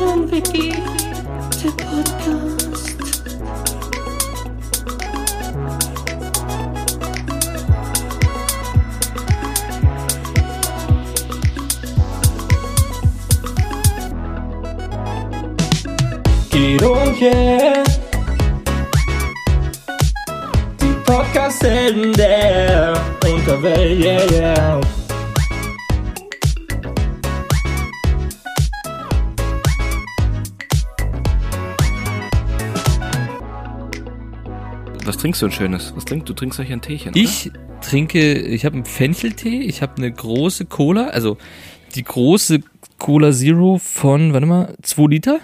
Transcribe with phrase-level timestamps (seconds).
[0.00, 0.72] und Vicky,
[1.62, 3.00] der Podcast.
[16.50, 17.84] Guido und yeah.
[20.80, 22.94] Die Podcast-Helden der
[23.24, 24.80] Unterwelt, yeah, yeah.
[35.20, 35.92] Trinkst du denn Schönes?
[35.94, 36.32] Was trinkst du?
[36.32, 37.50] trinkst euch ein Teechen, Ich
[37.82, 41.36] trinke, ich habe einen Fencheltee, ich habe eine große Cola, also
[41.94, 42.60] die große
[42.98, 45.34] Cola Zero von, warte mal, 2 Liter.
[45.34, 45.40] oder?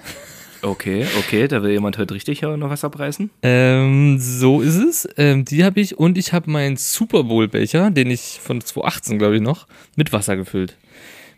[0.71, 3.31] Okay, okay, da will jemand heute richtig noch was abreißen.
[3.43, 5.09] Ähm, so ist es.
[5.17, 9.19] Ähm, die habe ich und ich habe meinen Super Bowl Becher, den ich von 2018,
[9.19, 10.77] glaube ich, noch, mit Wasser gefüllt.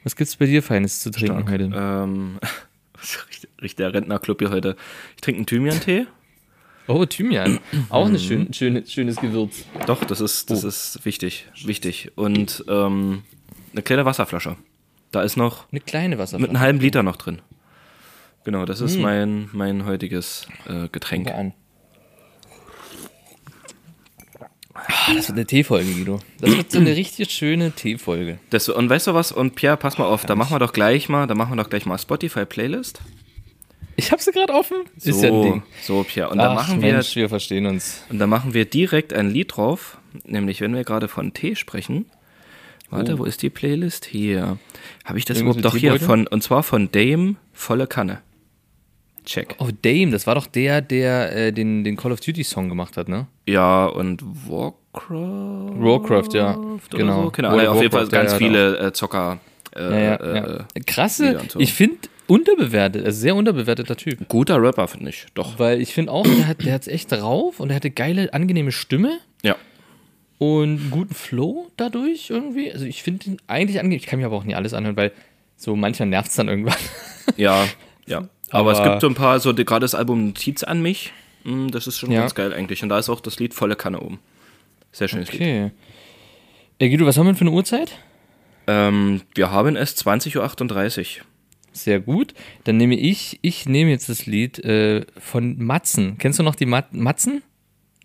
[0.05, 1.51] Was gibt's bei dir Feines zu trinken Stark.
[1.51, 1.71] heute?
[1.75, 2.39] Ähm,
[3.63, 4.77] richtig der Rentnerclub hier heute.
[5.17, 6.07] Ich trinke einen Thymian-Tee.
[6.89, 7.61] Oh, Thymian.
[7.91, 9.65] Auch ein schön, schön, schönes Gewürz.
[9.87, 12.11] Doch, das ist, das ist wichtig, wichtig.
[12.17, 13.23] Und ähm,
[13.73, 14.57] eine kleine Wasserflasche.
[15.11, 16.49] Da ist noch Eine kleine mit Wasserflasche.
[16.51, 17.41] einem halben Liter noch drin.
[18.45, 21.29] Genau, das ist mein, mein heutiges äh, Getränk.
[21.31, 21.53] An.
[24.75, 26.21] Ah, das wird eine Teefolge, Guido.
[26.41, 28.39] Das wird so eine richtig schöne Teefolge.
[28.75, 29.33] Und weißt du was?
[29.33, 31.69] Und Pierre, pass mal auf, da machen wir doch gleich mal, da machen wir doch
[31.69, 33.01] gleich mal Spotify-Playlist.
[33.99, 34.77] Ich habe sie gerade offen.
[34.97, 35.63] So, Ist ja ein Ding.
[35.83, 36.31] so Pierre.
[36.31, 38.05] Und da Ach, machen wir Mensch, wir verstehen uns.
[38.09, 42.07] Und da machen wir direkt ein Lied drauf, nämlich wenn wir gerade von Tee sprechen.
[42.91, 44.05] Warte, wo ist die Playlist?
[44.05, 44.57] Hier.
[45.05, 48.21] Habe ich das Irgendwas überhaupt doch hier von, und zwar von Dame, volle Kanne.
[49.25, 49.57] Check.
[49.59, 52.97] Oh, Dame, das war doch der, der äh, den, den Call of Duty Song gemacht
[52.97, 53.27] hat, ne?
[53.47, 55.75] Ja, und Warcraft.
[55.77, 56.53] Warcraft, ja.
[56.91, 57.31] Genau.
[57.37, 57.43] So?
[57.43, 59.39] Ahnung, Oder auf jeden Fall ja, ganz ja, viele äh, Zocker.
[59.77, 60.65] Äh, Ja, ja, äh, ja.
[60.87, 64.29] Krasse, ich finde unterbewertet, also sehr unterbewerteter Typ.
[64.29, 65.27] Guter Rapper, finde ich.
[65.35, 65.59] Doch.
[65.59, 68.71] Weil ich finde auch, der hat der hat's echt drauf und er hatte geile, angenehme
[68.71, 69.57] Stimme Ja.
[70.39, 72.71] und einen guten Flow dadurch irgendwie.
[72.73, 73.99] Also ich finde ihn eigentlich angenehm.
[73.99, 75.13] Ich kann mir aber auch nie alles anhören, weil
[75.57, 76.77] so mancher nervt es dann irgendwann.
[77.37, 77.67] Ja,
[78.07, 78.27] ja.
[78.51, 81.13] Aber, es Aber- gibt so ein paar, so gerade das Album Notiz an mich.
[81.45, 82.21] mm, Das ist schon Ja.
[82.21, 82.83] ganz geil eigentlich.
[82.83, 84.19] Und da ist auch das Lied volle Kanne oben.
[84.93, 85.41] Sehr schönes Lied.
[85.43, 85.71] Okay.
[86.79, 87.93] Äh, Guido, was haben wir denn für eine Uhrzeit?
[88.67, 91.25] Ähm, wir haben es 20.38 Uhr.
[91.73, 92.35] Sehr gut.
[92.65, 96.17] Dann nehme ich, ich nehme jetzt das Lied äh, von Matzen.
[96.19, 97.43] Kennst du noch die Mat Matzen?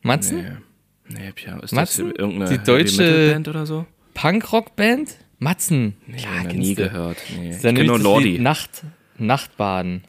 [0.01, 0.62] Matzen?
[1.07, 1.19] Nee.
[1.19, 2.09] Nee, Pia, ist Matzen?
[2.09, 3.85] das irgendeine Die deutsche- Heavy-Metal-Band oder so?
[4.13, 5.18] Punkrock-Band?
[5.40, 5.96] Matzen.
[6.07, 7.18] Nee, Ja, noch kennst nie gehört.
[7.38, 7.47] Nee.
[7.50, 8.40] Das Ich kenne nur das Lied Lordi.
[8.40, 8.84] Nacht,
[9.18, 10.03] Nachtbaden.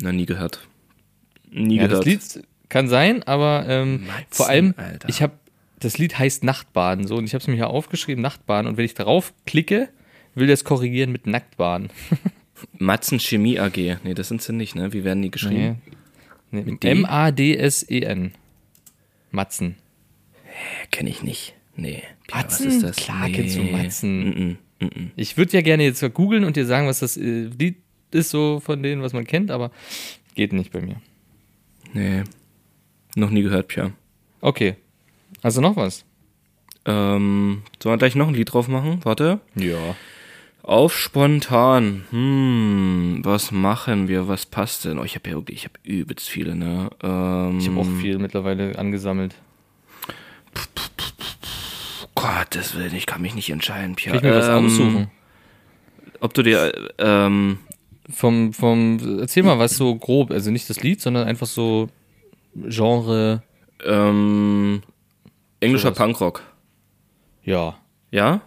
[0.00, 0.66] Noch nie gehört.
[1.50, 2.06] Nie Ja, das gehört.
[2.34, 5.08] Lied kann sein, aber ähm, Matzen, vor allem, Alter.
[5.08, 5.34] ich habe,
[5.78, 8.84] das Lied heißt Nachtbaden so und ich habe es mir hier aufgeschrieben, Nachtbaden und wenn
[8.84, 9.90] ich darauf klicke,
[10.34, 11.90] will das korrigieren mit Nacktbaden.
[12.78, 13.76] Matzen Chemie AG.
[13.76, 14.92] Nee, das sind sie nicht, ne?
[14.92, 15.82] Wie werden die geschrieben?
[16.50, 16.76] Nee.
[16.76, 16.90] D?
[16.90, 18.32] M-A-D-S-E-N.
[19.30, 19.76] Matzen.
[20.90, 21.54] Kenne ich nicht.
[21.76, 22.02] Nee.
[22.26, 22.66] Pia, Matzen?
[22.66, 22.96] was ist das?
[22.96, 23.34] Klar nee.
[23.34, 24.18] kennst du Matzen.
[24.18, 25.10] Mm -mm, mm -mm.
[25.16, 27.76] Ich würde ja gerne jetzt googeln und dir sagen, was das äh, Lied
[28.10, 29.70] ist, so von denen, was man kennt, aber
[30.34, 31.00] geht nicht bei mir.
[31.94, 32.24] Nee.
[33.14, 33.92] Noch nie gehört, Pia.
[34.40, 34.76] Okay.
[35.40, 36.04] Also noch was?
[36.84, 39.00] Ähm, sollen wir gleich noch ein Lied drauf machen?
[39.04, 39.40] Warte.
[39.54, 39.96] Ja.
[40.62, 42.04] Auf spontan.
[42.10, 44.28] Hm, was machen wir?
[44.28, 44.98] Was passt denn?
[44.98, 46.88] Oh, ich habe ja wirklich, ich habe übelst viele, ne?
[47.02, 49.34] Ähm, Ich habe auch viel mittlerweile angesammelt.
[52.14, 54.12] Gottes Willen, ich kann mich nicht entscheiden, Pia.
[54.12, 55.10] Kann ich mir was Ähm, aussuchen?
[56.20, 57.58] Ob du dir, ähm,
[58.10, 61.88] Vom, vom, erzähl mal was so grob, also nicht das Lied, sondern einfach so
[62.54, 63.42] Genre,
[63.84, 64.82] ähm,
[65.60, 65.98] englischer Sowas.
[65.98, 66.42] Punkrock,
[67.44, 67.76] ja.
[68.10, 68.42] ja?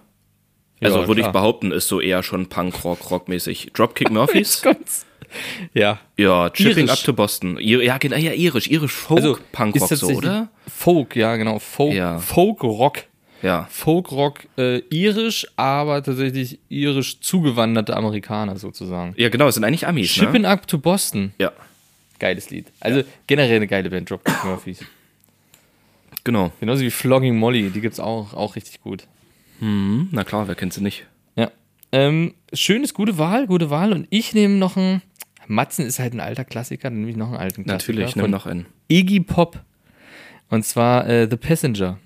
[0.82, 3.72] Also Ja, würde ich behaupten, ist so eher schon Punkrock, Rockmäßig.
[3.74, 4.62] Dropkick Murphys?
[5.74, 6.00] Ja.
[6.18, 6.90] ja, Chipping.
[6.90, 7.58] Up to Boston.
[7.60, 10.50] Ja, genau, ja, irisch, irisch Folk Also, Punkrock so, oder?
[10.68, 11.60] Folk, ja, genau.
[11.60, 12.20] Folk, Ja.
[12.20, 13.04] Folk-Rock.
[13.42, 13.68] Ja.
[13.70, 19.14] Folk-Rock, äh, irisch, aber tatsächlich irisch zugewanderte Amerikaner sozusagen.
[19.18, 20.50] Ja, genau, es sind eigentlich Amis, Shipping ne?
[20.50, 21.34] Up to Boston.
[21.38, 21.52] Ja,
[22.18, 22.68] Geiles Lied.
[22.80, 24.80] Also generell eine geile Band, Dropkick Murphys.
[26.24, 26.52] genau.
[26.60, 29.06] Genauso wie Flogging Molly, die gibt's auch, auch richtig gut.
[29.60, 31.06] Hm, na klar, wer kennt sie nicht?
[31.36, 31.50] Ja.
[31.92, 33.94] Ähm, schönes, gute Wahl, gute Wahl.
[33.94, 35.02] Und ich nehme noch einen.
[35.48, 37.94] Matzen ist halt ein alter Klassiker, dann nehme ich noch einen alten Klassiker.
[38.00, 38.66] Natürlich, von noch einen.
[38.88, 39.60] Iggy Pop.
[40.50, 42.00] Und zwar äh, The Passenger.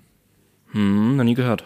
[0.72, 1.64] Hm, noch nie gehört.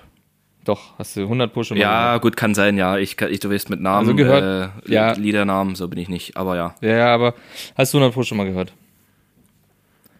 [0.65, 2.23] Doch, hast du 100 Pro schon mal Ja, gehört.
[2.23, 2.97] gut, kann sein, ja.
[2.97, 5.13] Ich, ich du weißt mit Namen, Also gehört, äh, ja.
[5.13, 6.75] Liedernamen, so bin ich nicht, aber ja.
[6.81, 7.35] Ja, ja, aber
[7.77, 8.73] hast du 100 Pro schon mal gehört.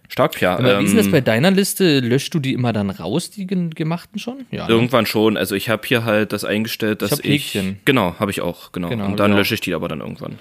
[0.09, 0.57] Stark, ja.
[0.59, 2.01] Aber wie ist das ähm, bei deiner Liste?
[2.01, 4.45] Löschst du die immer dann raus, die gemachten schon?
[4.51, 4.67] Ja.
[4.67, 4.73] ne?
[4.73, 5.37] Irgendwann schon.
[5.37, 7.55] Also ich habe hier halt das eingestellt, dass ich.
[7.55, 7.79] Häkchen.
[7.85, 8.89] genau, habe ich auch, genau.
[8.91, 9.39] Genau, Und dann ich auch.
[9.39, 10.39] lösche ich die aber dann irgendwann.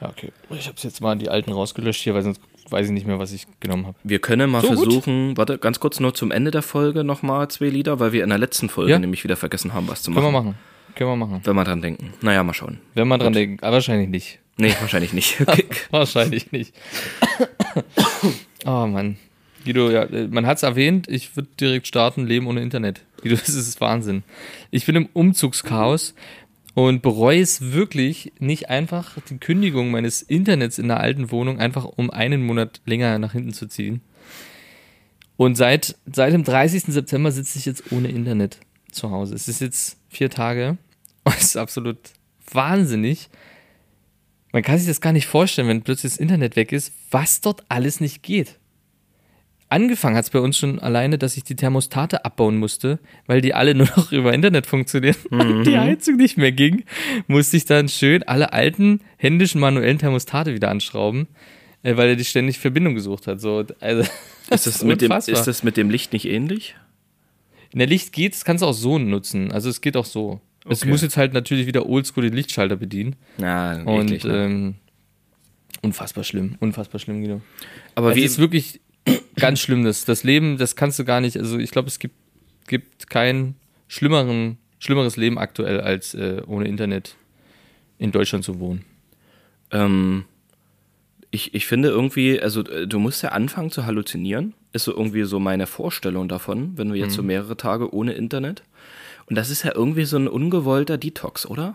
[0.00, 0.30] Ja, okay.
[0.50, 3.32] Ich habe jetzt mal die alten rausgelöscht hier, weil sonst weiß ich nicht mehr, was
[3.32, 3.96] ich genommen habe.
[4.04, 4.78] Wir können mal So, gut.
[4.84, 8.28] versuchen, warte, ganz kurz nur zum Ende der Folge nochmal zwei Lieder, weil wir in
[8.28, 8.98] der letzten Folge Ja.
[8.98, 10.34] nämlich wieder vergessen haben, was zu Können machen.
[10.34, 10.54] wir machen.
[10.94, 11.40] Können wir machen.
[11.44, 12.12] Wenn wir dran denken.
[12.20, 12.80] Naja, mal schauen.
[12.94, 13.62] Wenn man dran denkt.
[13.64, 14.38] Aber wahrscheinlich nicht.
[14.58, 15.38] Nee, wahrscheinlich nicht.
[15.46, 15.64] Okay.
[15.90, 16.74] Wahrscheinlich nicht.
[18.66, 19.16] oh Mann.
[19.64, 23.02] Guido, ja, äh, man hat es erwähnt, ich würde direkt starten, Leben ohne Internet.
[23.22, 24.22] Guido, das ist Wahnsinn.
[24.70, 26.14] Ich bin im Umzugschaos
[26.74, 31.84] und bereue es wirklich nicht einfach, die Kündigung meines Internets in der alten Wohnung einfach
[31.84, 34.02] um einen Monat länger nach hinten zu ziehen.
[35.36, 36.84] Und seit, seit dem 30.
[36.84, 38.58] September sitze ich jetzt ohne Internet
[38.90, 39.34] zu Hause.
[39.34, 40.78] Es ist jetzt vier Tage
[41.24, 41.98] und es ist absolut
[42.52, 43.28] wahnsinnig.
[44.52, 47.64] Man kann sich das gar nicht vorstellen, wenn plötzlich das Internet weg ist, was dort
[47.68, 48.58] alles nicht geht.
[49.68, 53.52] Angefangen hat es bei uns schon alleine, dass ich die Thermostate abbauen musste, weil die
[53.52, 56.84] alle nur noch über Internet funktionieren und die Heizung nicht mehr ging.
[57.26, 61.26] Musste ich dann schön alle alten händischen manuellen Thermostate wieder anschrauben,
[61.82, 63.40] äh, weil er die ständig Verbindung gesucht hat.
[63.40, 64.08] So, also,
[64.50, 66.76] Ist das, mit dem, ist das mit dem Licht nicht ähnlich?
[67.72, 69.50] In der Licht geht, das kannst du auch so nutzen.
[69.50, 70.40] Also es geht auch so.
[70.68, 70.90] Es Okay.
[70.90, 73.16] muss jetzt halt natürlich wieder oldschool den Lichtschalter bedienen.
[73.38, 74.44] Na, Und eklig, ne?
[74.44, 74.74] ähm,
[75.82, 77.40] unfassbar schlimm, unfassbar schlimm, Guido.
[77.94, 78.80] Aber es wie, ist wirklich
[79.36, 79.84] ganz schlimm.
[79.84, 81.36] Das, das Leben, das kannst du gar nicht.
[81.36, 82.14] Also ich glaube, es gibt,
[82.66, 83.54] gibt kein
[83.88, 87.16] schlimmeren, schlimmeres Leben aktuell, als äh, ohne Internet
[87.98, 88.84] in Deutschland zu wohnen.
[89.70, 90.24] ähm,
[91.32, 94.54] ich, ich finde irgendwie, also äh, du musst ja anfangen zu halluzinieren.
[94.72, 97.16] Ist so irgendwie so meine Vorstellung davon, wenn wir jetzt Mhm.
[97.16, 98.62] so mehrere Tage ohne Internet.
[99.28, 101.74] Und das ist ja irgendwie so ein ungewollter Detox, oder?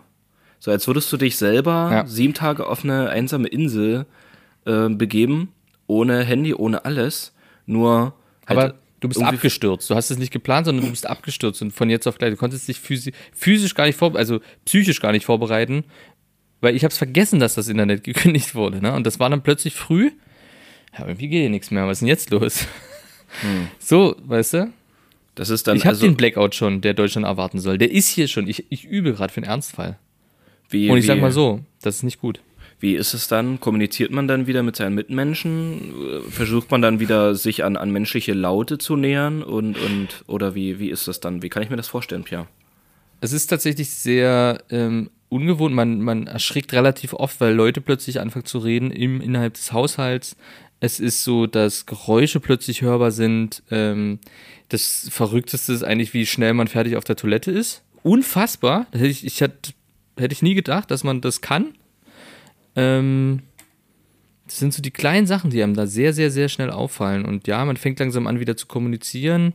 [0.59, 2.05] So als würdest du dich selber Ja.
[2.05, 4.05] sieben Tage auf eine einsame Insel
[4.65, 5.51] äh, begeben,
[5.87, 7.33] ohne Handy, ohne alles,
[7.65, 8.13] nur
[8.47, 9.89] halt Aber du bist irgendwie- abgestürzt.
[9.89, 12.31] Du hast es nicht geplant, sondern du bist abgestürzt und von jetzt auf gleich.
[12.31, 15.83] Du konntest dich physi physisch gar nicht vor, also psychisch gar nicht vorbereiten,
[16.61, 18.81] weil ich habe es vergessen, dass das Internet gekündigt wurde.
[18.81, 18.93] Ne?
[18.93, 20.11] Und das war dann plötzlich früh.
[20.97, 21.87] Ja, irgendwie geht hier nichts mehr.
[21.87, 22.67] Was ist denn jetzt los?
[23.79, 24.73] So, weißt du?
[25.35, 27.77] Das ist dann Ich habe also den Blackout schon, der Deutschland erwarten soll.
[27.77, 28.47] Der ist hier schon.
[28.47, 29.97] Ich, ich übe gerade für einen Ernstfall.
[30.69, 32.41] wie, Und ich sag wie- mal so, das ist nicht gut.
[32.79, 33.59] Wie ist es dann?
[33.59, 35.93] Kommuniziert man dann wieder mit seinen Mitmenschen?
[36.31, 39.43] Versucht man dann wieder, sich an, an menschliche Laute zu nähern?
[39.43, 41.43] Und, und oder wie, wie ist das dann?
[41.43, 42.47] Wie kann ich mir das vorstellen, Pierre?
[43.21, 45.75] Es ist tatsächlich sehr ähm, ungewohnt.
[45.75, 50.35] Man, man erschrickt relativ oft, weil Leute plötzlich anfangen zu reden im, innerhalb des Haushalts.
[50.79, 53.61] Es ist so, dass Geräusche plötzlich hörbar sind.
[53.69, 54.17] Ähm,
[54.71, 57.83] das Verrückteste ist eigentlich, wie schnell man fertig auf der Toilette ist.
[58.03, 58.87] Unfassbar.
[58.93, 59.73] Hätte ich, ich hätte,
[60.17, 61.73] hätte ich nie gedacht, dass man das kann.
[62.77, 63.41] Ähm,
[64.45, 67.25] das sind so die kleinen Sachen, die einem da sehr, sehr, sehr schnell auffallen.
[67.25, 69.53] Und ja, man fängt langsam an, wieder zu kommunizieren.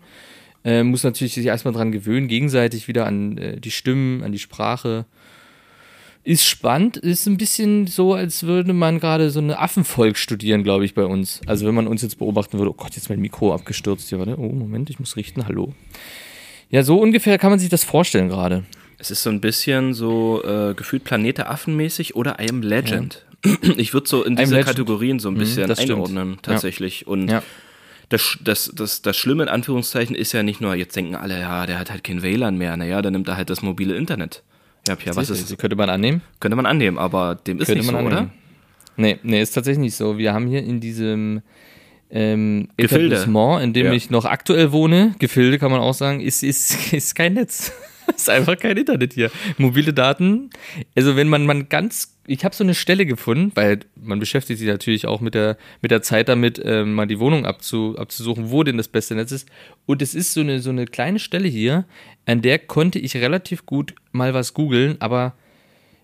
[0.64, 4.38] Äh, muss natürlich sich erstmal dran gewöhnen, gegenseitig wieder an äh, die Stimmen, an die
[4.38, 5.06] Sprache.
[6.26, 10.84] Ist spannend, ist ein bisschen so, als würde man gerade so eine Affenvolk studieren, glaube
[10.84, 11.40] ich, bei uns.
[11.46, 14.19] Also wenn man uns jetzt beobachten würde, oh Gott, jetzt ist mein Mikro abgestürzt hier,
[14.19, 14.37] warte.
[14.37, 15.73] Oh, Moment, ich muss richten, hallo.
[16.69, 18.64] Ja, so ungefähr kann man sich das vorstellen gerade.
[18.99, 22.61] Es ist so ein bisschen so äh, gefühlt Planet der Affen mäßig oder I am
[22.61, 23.25] Legend.
[23.76, 24.58] Ich würde so in diese.
[24.62, 25.93] Kategorien so ein bisschen das stimmt.
[25.93, 27.06] einordnen, tatsächlich.
[27.06, 27.40] Und Ja.
[28.08, 31.67] das, das, das, das Schlimme in Anführungszeichen ist ja nicht nur, jetzt denken alle, ja,
[31.67, 34.43] der hat halt kein WLAN mehr, naja, dann nimmt er halt das mobile Internet.
[34.88, 36.22] Ja, Pierre, was ist Das könnte man annehmen.
[36.40, 38.16] Könnte man annehmen, aber dem ist Könnte nicht so, man oder?
[38.18, 38.32] annehmen.
[38.96, 40.16] Nee, nee, ist tatsächlich nicht so.
[40.18, 41.42] Wir haben hier in diesem
[42.11, 43.06] ähm, Gefilde.
[43.16, 43.92] Etablissement, in dem Ja.
[43.92, 47.72] ich noch aktuell wohne, Gefilde kann man auch sagen, ist, ist, ist kein Netz.
[48.16, 49.30] ist einfach kein Internet hier.
[49.58, 50.50] Mobile Daten,
[50.94, 54.68] also wenn man, man ganz, ich habe so eine Stelle gefunden, weil man beschäftigt sich
[54.68, 58.62] natürlich auch mit der, mit der Zeit damit, ähm, mal die Wohnung abzu, abzusuchen, wo
[58.62, 59.48] denn das beste Netz ist.
[59.86, 61.84] Und es ist so eine, so eine kleine Stelle hier,
[62.26, 65.34] an der konnte ich relativ gut mal was googeln, aber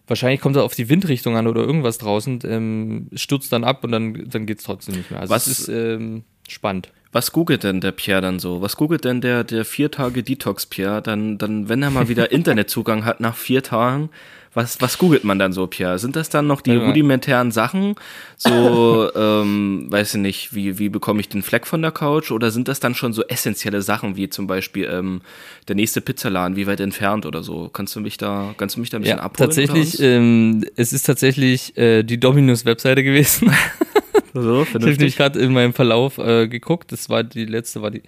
[0.08, 3.92] Wahrscheinlich kommt es auf die Windrichtung an oder irgendwas draußen, ähm, stürzt dann ab und
[3.92, 5.20] dann, dann geht es trotzdem nicht mehr.
[5.20, 6.88] Also Was- ist ähm, spannend.
[7.14, 8.62] Was googelt denn der Pierre dann so?
[8.62, 12.32] Was googelt denn der, der vier Tage Detox Pierre dann, dann, wenn er mal wieder
[12.32, 14.08] Internetzugang hat nach vier Tagen?
[14.54, 15.98] Was, was googelt man dann so, Pierre?
[15.98, 16.86] Sind das dann noch die mal.
[16.86, 17.94] rudimentären Sachen?
[18.36, 22.30] So, ähm, weiß ich nicht, wie, wie bekomme ich den Fleck von der Couch?
[22.30, 25.22] Oder sind das dann schon so essentielle Sachen, wie zum Beispiel ähm,
[25.68, 27.70] der nächste Pizzaladen, wie weit entfernt oder so?
[27.72, 29.48] Kannst du mich da, kannst du mich da ein bisschen Ja, abholen?
[29.48, 33.52] tatsächlich, ähm, es ist tatsächlich äh, die Dominus-Webseite gewesen.
[34.34, 36.92] so, ich habe nämlich gerade in meinem Verlauf äh, geguckt.
[36.92, 38.02] Das war die letzte, war die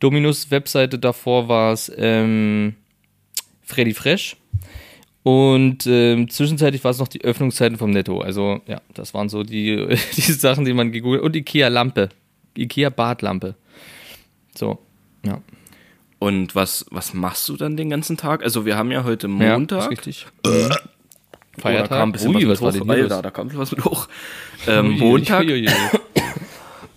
[0.00, 0.98] Dominus-Webseite.
[0.98, 2.74] Davor war es ähm,
[3.62, 4.36] Freddy Fresh.
[5.22, 8.20] Und ähm, zwischenzeitlich war es noch die Öffnungszeiten vom Netto.
[8.20, 12.10] Also ja, das waren so die, die Sachen, die man gegoogelt Und Ikea Lampe.
[12.56, 13.56] Ikea Badlampe.
[14.54, 14.78] So,
[15.24, 15.42] ja.
[16.18, 18.42] Und was, was machst du dann den ganzen Tag?
[18.42, 19.82] Also wir haben ja heute Ja, Montag.
[19.82, 20.26] ist richtig.
[20.46, 20.78] Oh, da
[21.58, 21.88] Feiertag.
[21.90, 23.02] kam ein bisschen Ui, was, was war mit hoch.
[23.02, 24.08] Alter, da kam was mit hoch.
[24.66, 25.90] Ähm, Montag ui, ui, ui.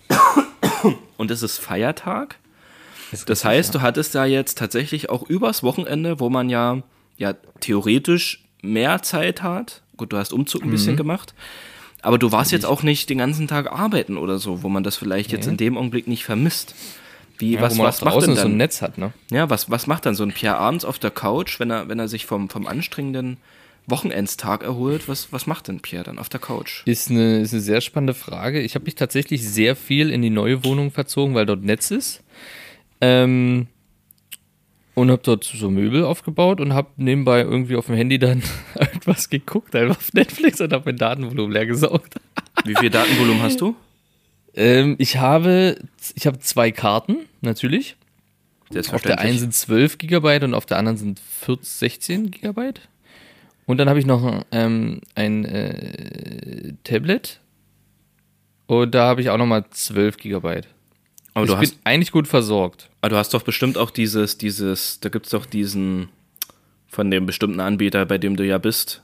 [1.16, 2.36] und es ist Feiertag.
[3.12, 6.82] Ist Das heißt, du hattest da jetzt tatsächlich auch übers Wochenende, wo man ja,
[7.16, 9.82] ja theoretisch mehr Zeit hat.
[9.96, 10.72] Gut, du hast Umzug ein Mhm.
[10.72, 11.34] bisschen gemacht.
[12.02, 14.96] Aber du warst jetzt auch nicht den ganzen Tag arbeiten oder so, wo man das
[14.96, 15.52] vielleicht jetzt Nee.
[15.52, 16.74] in dem Augenblick nicht vermisst.
[17.36, 18.56] Wie, Ja, was, was macht denn so ein dann?
[18.58, 19.12] Netz hat, ne?
[19.30, 21.98] Ja, was, was macht dann so ein Pierre abends auf der Couch, wenn er, wenn
[21.98, 23.38] er sich vom, vom anstrengenden
[23.90, 25.08] Wochenendstag erholt?
[25.08, 26.82] Was, was macht denn Pierre dann auf der Couch?
[26.86, 28.60] Ist eine, ist eine sehr spannende Frage.
[28.60, 32.22] Ich habe mich tatsächlich sehr viel in die neue Wohnung verzogen, weil dort Netz ist.
[33.00, 33.66] Ähm,
[34.94, 38.42] und habe dort so Möbel aufgebaut und habe nebenbei irgendwie auf dem Handy dann
[38.74, 42.16] irgendwas geguckt, einfach auf Netflix und habe mein Datenvolumen leer gesaugt.
[42.64, 43.74] Wie viel Datenvolumen hast du?
[44.54, 45.76] Ähm, ich habe
[46.14, 47.96] ich habe zwei Karten, natürlich.
[48.92, 52.80] Auf der einen sind 12 Gigabyte und auf der anderen sind 14, 16 Gigabyte.
[53.70, 57.38] Und dann habe ich noch ähm, ein äh, Tablet.
[58.66, 60.66] Und da habe ich auch nochmal 12 Gigabyte.
[61.34, 62.90] Aber ich du bin hast, eigentlich gut versorgt.
[63.00, 66.08] aber du hast doch bestimmt auch dieses, dieses, da gibt es doch diesen,
[66.88, 69.02] von dem bestimmten Anbieter, bei dem du ja bist,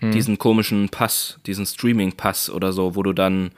[0.00, 0.12] Hm.
[0.12, 3.52] diesen komischen Pass, diesen Streaming-Pass oder so, wo du dann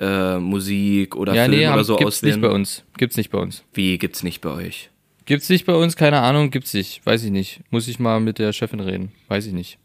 [0.00, 2.40] äh, Musik oder ja, Film nee, oder so gibt's nicht auswählen.
[2.40, 2.82] bei uns.
[2.96, 3.62] Gibt's nicht bei uns.
[3.74, 4.90] Wie gibt's nicht bei euch?
[5.26, 7.04] Gibt's nicht bei uns, keine Ahnung, gibt's nicht.
[7.04, 7.60] Weiß ich nicht.
[7.70, 9.12] Muss ich mal mit der Chefin reden.
[9.28, 9.78] Weiß ich nicht.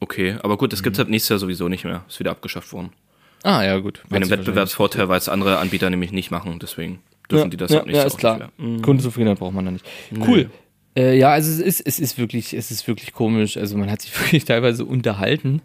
[0.00, 0.84] Okay, aber gut, das Mhm.
[0.84, 2.04] gibt's ab nächstes Jahr sowieso nicht mehr.
[2.08, 2.90] Ist wieder abgeschafft worden.
[3.42, 4.02] Ah, ja, gut.
[4.08, 6.58] Mit einem Wettbewerbsvorteil, weil es andere Anbieter nämlich nicht machen.
[6.60, 7.00] Deswegen
[7.30, 8.52] dürfen die das ja, ab nächstes ja, ist auch klar.
[8.56, 8.80] Mhm.
[8.82, 9.84] Kundenzufriedenheit braucht man da nicht.
[10.26, 10.50] Cool.
[10.96, 13.56] Äh, ja, also es ist, es ist wirklich, es ist wirklich komisch.
[13.56, 15.60] Also man hat sich wirklich teilweise unterhalten.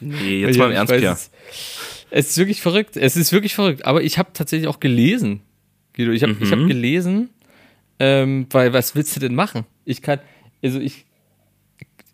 [0.00, 1.14] Nee, jetzt mal im Ernst, weiß, Pierre.
[1.14, 1.30] Es,
[2.10, 2.96] es ist wirklich verrückt.
[2.96, 3.84] Es ist wirklich verrückt.
[3.84, 5.40] Aber ich habe tatsächlich auch gelesen.
[5.98, 6.68] Guido, ich habe ich hab Mhm.
[6.68, 7.28] gelesen,
[7.98, 9.64] ähm, weil was willst du denn machen?
[9.84, 10.20] Ich kann,
[10.62, 11.04] also ich,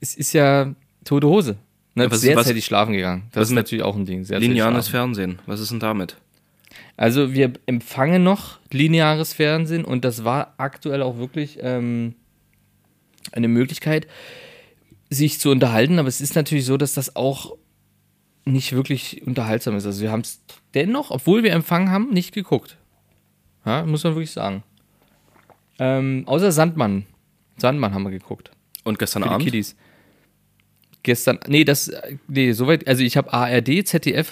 [0.01, 0.75] es ist ja
[1.05, 1.57] tote Hose.
[1.95, 3.25] Ne, was- sehr was- zeitig schlafen gegangen.
[3.33, 4.25] Das was ist natürlich auch ein Ding.
[4.25, 4.89] Sehr Lineares.
[4.89, 5.39] Fernsehen.
[5.47, 6.17] Was ist denn damit?
[6.97, 12.15] Also wir empfangen noch lineares Fernsehen und das war aktuell auch wirklich ähm,
[13.33, 14.07] eine Möglichkeit,
[15.11, 15.99] sich zu unterhalten.
[15.99, 17.57] Aber es ist natürlich so, dass das auch
[18.45, 19.87] nicht wirklich unterhaltsam ist.
[19.87, 20.41] Also wir haben es
[20.75, 22.77] dennoch, obwohl wir Empfang haben, nicht geguckt.
[23.65, 24.63] Ja, muss man wirklich sagen.
[25.79, 27.07] Ähm, außer Sandmann.
[27.57, 28.51] Sandmann haben wir geguckt.
[28.85, 29.45] Und gestern Für Abend?
[29.45, 29.77] Kiddies.
[31.03, 31.91] Gestern, nee, das,
[32.29, 34.31] nee, soweit, also ich habe ARD, ZDF,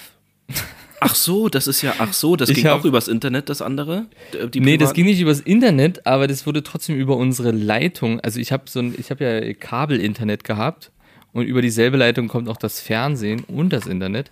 [1.04, 3.60] Ach so, das ist ja, ach so, das Ich ging hab- auch übers Internet, das
[3.60, 4.06] andere?
[4.54, 8.20] Die Nee, das ging nicht übers Internet, aber das wurde trotzdem über unsere Leitung.
[8.20, 10.92] Also ich habe so ein, ich habe ja Kabelinternet gehabt
[11.32, 14.30] und über dieselbe Leitung kommt auch das Fernsehen und das Internet.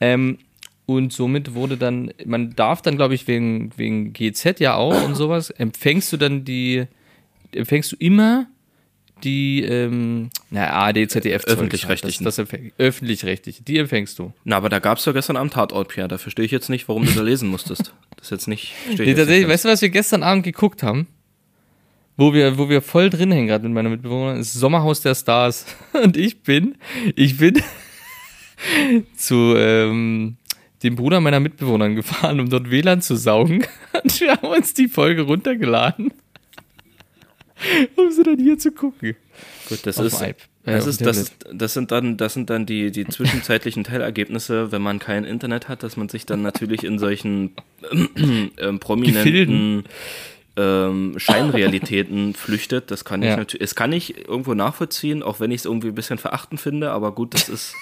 [0.00, 0.38] Ähm,
[0.96, 5.14] und somit wurde dann, man darf dann, glaube ich, wegen, wegen GZ ja auch und
[5.14, 6.86] sowas, empfängst du dann die,
[7.52, 8.46] empfängst du immer
[9.22, 12.24] die, ähm, na, ARD, ZDF, Zeug Öffentlich-rechtlichen.
[12.24, 12.38] halt.
[12.38, 14.32] Das, das öffentlich-rechtliche, die empfängst du.
[14.44, 16.08] Na, aber da gab's ja gestern Abend Tatort, Pierre.
[16.08, 17.94] Da verstehe ich jetzt nicht, warum du da lesen musstest.
[18.16, 18.72] Das ist jetzt nicht.
[18.72, 21.06] verstehe ich Nee, jetzt tatsächlich, nicht weißt du, was wir gestern Abend geguckt haben?
[22.16, 25.66] Wo wir, wo wir voll drin hängen, gerade mit meiner Mitbewohnerin, ist Sommerhaus der Stars.
[25.92, 26.76] Und ich bin,
[27.14, 27.62] ich bin
[29.16, 30.36] zu ähm,
[30.82, 33.66] dem Bruder meiner Mitbewohnerin gefahren, um dort WLAN zu saugen.
[34.02, 36.12] Und wir haben uns die Folge runtergeladen,
[37.96, 39.16] um sie dann hier zu gucken.
[39.68, 40.20] Gut, das Auf ist,
[40.64, 44.82] das, ist, das, ist, das sind dann, das sind dann die, die zwischenzeitlichen Teilergebnisse, wenn
[44.82, 47.52] man kein Internet hat, dass man sich dann natürlich in solchen
[48.58, 49.84] ähm, prominenten
[50.56, 52.90] ähm, Scheinrealitäten flüchtet.
[52.90, 53.36] Das kann ich Ja.
[53.36, 56.90] natürlich, es kann ich irgendwo nachvollziehen, auch wenn ich es irgendwie ein bisschen verachtend finde,
[56.90, 57.74] aber gut, das ist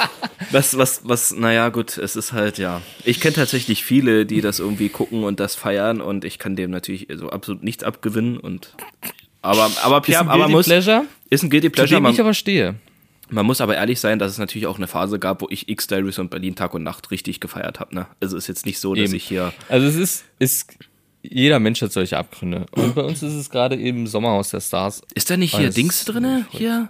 [0.50, 2.82] was, was, was, naja, gut, es ist halt, ja.
[3.04, 6.70] Ich kenne tatsächlich viele, die das irgendwie gucken und das feiern und ich kann dem
[6.70, 8.74] natürlich so absolut nichts abgewinnen und
[9.42, 12.00] aber, aber Ist Pierre, ein aber muss, Pleasure, ist ein Guilty Pleasure.
[12.00, 12.74] Man, ich aber stehe.
[13.30, 16.18] man muss aber ehrlich sein, dass es natürlich auch eine Phase gab, wo ich X-Diaries
[16.18, 17.94] und Berlin Tag und Nacht richtig gefeiert habe.
[17.94, 18.06] Ne?
[18.20, 19.14] Also ist jetzt nicht so, dass Eben.
[19.14, 19.52] ich hier.
[19.68, 20.72] Also es ist, ist,
[21.22, 22.66] jeder Mensch hat solche Abgründe.
[22.72, 25.02] Und bei uns ist es gerade eben Sommerhaus der Stars.
[25.14, 26.46] Ist da nicht hier Dings drinne?
[26.50, 26.88] Hier?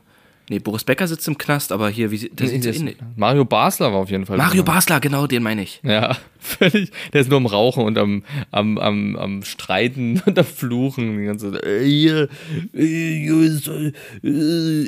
[0.51, 3.93] Nee, Boris Becker sitzt im Knast, aber hier, wie, der sitzt Das- in, Mario Basler
[3.93, 4.39] war auf jeden Fall.
[4.39, 4.65] Mario drin.
[4.65, 5.81] Basler, genau, den meine ich.
[5.83, 6.91] Ja, völlig.
[7.13, 11.19] Der ist nur am Rauchen und am, am, am, am Streiten und am Fluchen.
[11.19, 12.29] Die ganze äh,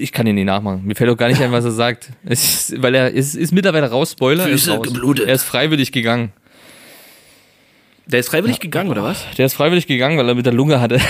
[0.02, 0.84] ich kann ihn nicht nachmachen.
[0.84, 2.10] Mir fällt auch gar nicht ein, was er sagt.
[2.24, 4.44] Ist, weil er ist, ist mittlerweile raus, Spoiler.
[4.44, 4.86] er ist Füße raus.
[4.86, 5.26] geblutet.
[5.28, 6.32] Er ist freiwillig gegangen.
[8.06, 9.24] Der ist freiwillig gegangen, oder was?
[9.36, 11.00] Der ist freiwillig gegangen, weil er mit der Lunge hatte.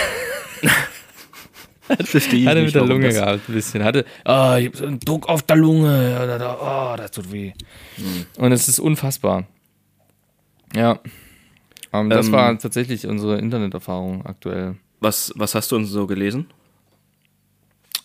[2.05, 3.83] Verstehe Hatte mit der Lunge gehabt, ein bisschen.
[3.85, 6.41] Hatte, ah, ich hab so einen Druck auf der Lunge.
[6.61, 7.53] Oh, das tut weh.
[7.97, 8.27] Hm.
[8.37, 9.47] Und es ist unfassbar.
[10.75, 11.01] Ja.
[11.93, 14.77] Ähm, das Ähm, war tatsächlich unsere Interneterfahrung aktuell.
[15.01, 16.47] Was, was hast du uns so gelesen?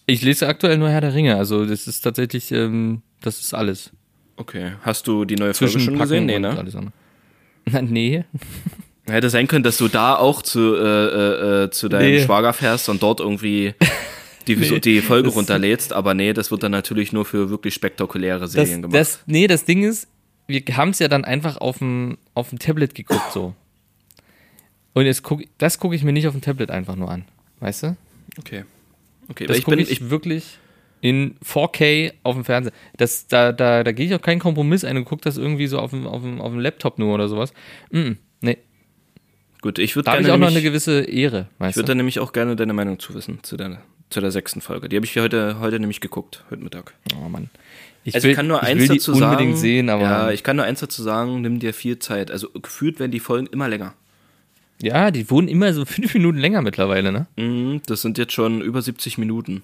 [0.08, 3.92] Ich lese aktuell nur Herr der Ringe, also das ist tatsächlich, ähm, das ist alles.
[4.38, 4.74] Okay.
[4.82, 6.26] Hast du die neue Folge schon gesehen?
[6.26, 6.58] Nee, ne?
[6.58, 6.94] alles andere.
[7.66, 8.24] Na, nee.
[9.08, 12.22] Hätte sein können, dass du da auch zu, äh, äh, äh, zu deinem Nee.
[12.24, 13.74] Schwager fährst und dort irgendwie
[14.48, 17.74] die, Nee, die Folge das- runterlädst, aber nee, das wird dann natürlich nur für wirklich
[17.76, 18.96] spektakuläre Das, Serien gemacht.
[19.00, 20.08] das, nee, das Ding ist,
[20.48, 23.54] wir haben es ja dann einfach auf dem, auf dem Tablet geguckt, so.
[24.94, 27.26] Und jetzt guck, das gucke ich mir nicht auf dem Tablet einfach nur an.
[27.60, 27.98] Weißt du?
[28.40, 28.64] okay.
[29.28, 30.60] Okay, Das gucke bin, ich, ich, wirklich
[31.02, 32.72] in 4K auf dem Fernseher.
[32.96, 35.80] Das, da da, da gehe ich auch keinen Kompromiss ein und gucke das irgendwie so
[35.80, 37.52] auf dem, auf, dem, auf dem Laptop nur oder sowas.
[37.92, 38.58] Mm, nee,
[39.66, 41.88] gut, ich würde da habe gerne ich auch noch eine nämlich, gewisse Ehre, ich würde
[41.88, 44.88] dann nämlich auch gerne deine Meinung zu wissen, zu der, zu der sechsten Folge.
[44.90, 46.94] Die habe ich heute, heute nämlich geguckt, heute Mittag.
[47.22, 47.50] Oh Mann.
[48.04, 49.56] Ich Also ich kann nur ich eins will dazu unbedingt sagen.
[49.58, 52.30] sehen, aber ja, ja, ich kann nur eins dazu sagen, nimm dir viel Zeit.
[52.32, 53.94] Also gefühlt werden die Folgen immer länger.
[54.80, 57.26] die wohnen immer so fünf Minuten länger mittlerweile, ne?
[57.36, 59.64] Mhm, das sind jetzt schon über 70 Minuten.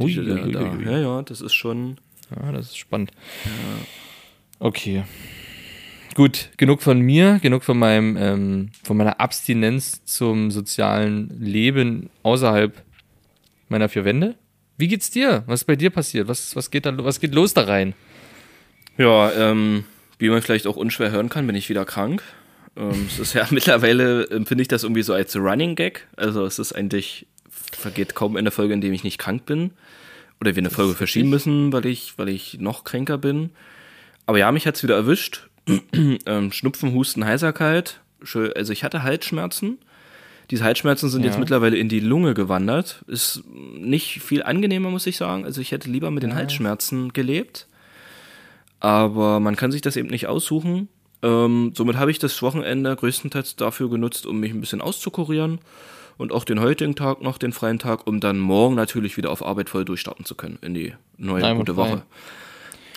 [0.00, 0.84] Ui, da- ui, ui, da- ui.
[0.84, 1.98] Ja, ja, das ist schon.
[2.34, 3.12] Ja, das ist spannend.
[4.58, 5.04] Okay.
[6.14, 12.82] Gut, genug von mir, genug von meinem, ähm, von meiner Abstinenz zum sozialen Leben außerhalb
[13.68, 14.36] meiner vier Wände.
[14.76, 15.42] Wie geht's dir?
[15.46, 16.28] Was ist bei dir passiert?
[16.28, 17.94] Was, was geht da, was geht los da rein?
[18.98, 19.84] Ja, ähm,
[20.18, 22.22] wie man vielleicht auch unschwer hören kann, bin ich wieder krank.
[22.76, 26.06] Ähm, es ist ja mittlerweile, empfinde ich das irgendwie so als Running Gag.
[26.16, 29.70] Also es ist eigentlich, vergeht kaum eine Folge, in der ich nicht krank bin.
[30.42, 33.50] Oder wir eine Folge verschieben müssen, weil ich, weil ich noch kränker bin.
[34.26, 35.48] Aber ja, mich hat's wieder erwischt.
[36.26, 38.00] ähm, Schnupfen, Husten, Heiserkeit.
[38.54, 39.78] Also ich hatte Halsschmerzen.
[40.50, 41.28] Diese Halsschmerzen sind Ja.
[41.30, 43.02] jetzt mittlerweile in die Lunge gewandert.
[43.06, 45.44] Ist nicht viel angenehmer, muss ich sagen.
[45.44, 47.66] Also ich hätte lieber mit den Halsschmerzen gelebt.
[48.80, 50.88] Aber man kann sich das eben nicht aussuchen.
[51.22, 55.60] Ähm, somit habe ich das Wochenende größtenteils dafür genutzt, um mich ein bisschen auszukurieren.
[56.18, 59.44] Und auch den heutigen Tag noch, den freien Tag, um dann morgen natürlich wieder auf
[59.44, 61.90] Arbeit voll durchstarten zu können in die neue Einmal gute frei.
[61.92, 62.02] Woche.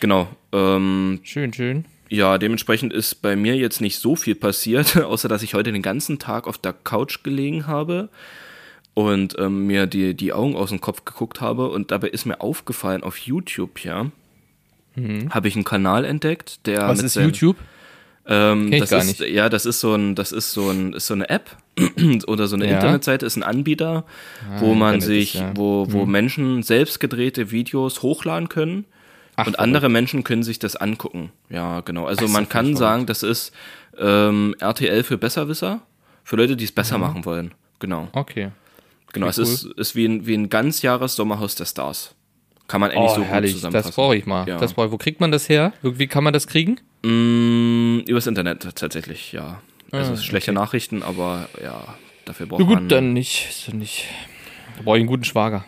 [0.02, 0.28] Genau.
[0.52, 1.86] Ähm, Schön, schön.
[2.10, 5.82] Ja, dementsprechend ist bei mir jetzt nicht so viel passiert, außer dass ich heute den
[5.82, 8.10] ganzen Tag auf der Couch gelegen habe
[8.94, 11.70] und ähm, mir die, die Augen aus dem Kopf geguckt habe.
[11.70, 14.12] Und dabei ist mir aufgefallen, auf YouTube, ja,
[15.32, 16.88] habe ich einen Kanal entdeckt, der Mhm.
[16.88, 17.58] Was ist seinen- YouTube?
[18.28, 19.34] ähm, das gar ist, nicht.
[19.34, 21.58] Ja, das ist so ein, das ist so ein, ist so eine App
[22.28, 22.76] oder so eine Ja.
[22.76, 24.06] Internetseite, ist ein Anbieter,
[24.60, 25.52] wo man sich, ist, ja.
[25.56, 25.92] wo, Mhm.
[25.94, 28.86] wo Menschen selbst gedrehte Videos hochladen können.
[29.38, 31.32] Ach, und andere Menschen können sich das angucken.
[31.50, 32.06] Ja, genau.
[32.06, 33.54] Also Ach man kann sagen, das ist
[33.98, 35.82] ähm, RTL für Besserwisser,
[36.24, 37.54] für Leute, die es besser machen wollen.
[37.80, 38.08] Genau.
[38.14, 38.52] Okay.
[39.14, 39.28] Genau.
[39.28, 39.44] Es cool.
[39.44, 42.16] ist, ist wie ein, wie ein ganz Jahres Sommerhaus der Stars.
[42.68, 43.52] Kann man eigentlich Oh, so gut herrlich.
[43.54, 43.90] zusammenfassen.
[43.90, 44.48] Das brauche ich mal.
[44.48, 44.58] Ja.
[44.58, 44.92] Das brauche ich.
[44.92, 45.72] Wo kriegt man das her?
[45.84, 46.80] Wie kann man das kriegen?
[47.04, 49.62] Mm, übers Internet tatsächlich, ja.
[49.92, 51.84] Also Ah, ist schlechte Nachrichten, aber ja,
[52.26, 52.90] dafür braucht Na gut, man.
[52.90, 53.68] dann nicht.
[53.70, 54.06] Dann nicht.
[54.78, 55.64] Da brauche ich einen guten Schwager.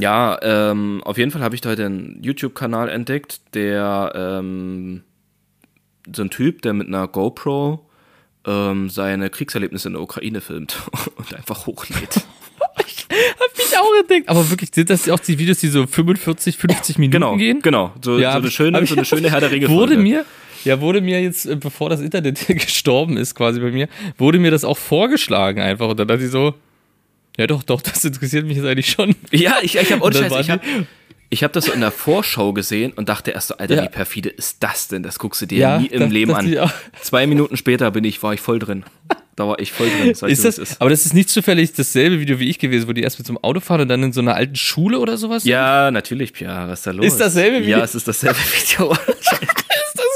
[0.00, 5.02] Ja, ähm, auf jeden Fall habe ich da heute einen YouTube-Kanal entdeckt, der ähm,
[6.14, 7.88] so ein Typ, der mit einer GoPro
[8.46, 10.76] ähm, seine Kriegserlebnisse in der Ukraine filmt
[11.16, 12.16] und einfach hochlädt.
[12.58, 14.28] Hab ich auch entdeckt.
[14.28, 17.60] Aber wirklich, sind das auch die Videos, die so 45, 50 Minuten genau, gehen?
[17.62, 17.92] genau.
[18.02, 20.24] So, Ja, so eine schöne, so eine schöne Herr der Ringe Wurde mir,
[20.64, 24.50] ja, wurde mir jetzt, äh, bevor das Internet gestorben ist, quasi bei mir, wurde mir
[24.50, 25.88] das auch vorgeschlagen einfach.
[25.88, 26.54] Und dann dachte ich so,
[27.36, 29.14] ja doch, doch, das interessiert mich jetzt eigentlich schon.
[29.30, 30.60] Ja, ich, ich habe Scheiß, waren ich hab,
[31.28, 33.82] ich hab das so in der Vorschau gesehen und dachte erst so, Alter, Ja.
[33.84, 35.02] wie perfide ist das denn?
[35.02, 36.72] Das guckst du dir Ja, nie im das- Leben das an.
[37.02, 38.84] Zwei Minuten später bin ich, war ich voll drin.
[39.34, 40.10] Da war ich voll drin.
[40.12, 40.80] Ist das, es ist.
[40.80, 43.36] aber das ist nicht zufällig dasselbe Video wie ich gewesen, wo die erst mit einem
[43.38, 45.42] Auto fahren und dann in so einer alten Schule oder sowas?
[45.42, 45.50] sind?
[45.52, 47.04] Ja, natürlich, Pierre, was ist da los?
[47.06, 47.76] Ist dasselbe Video?
[47.78, 48.96] Ja, es ist dasselbe Video.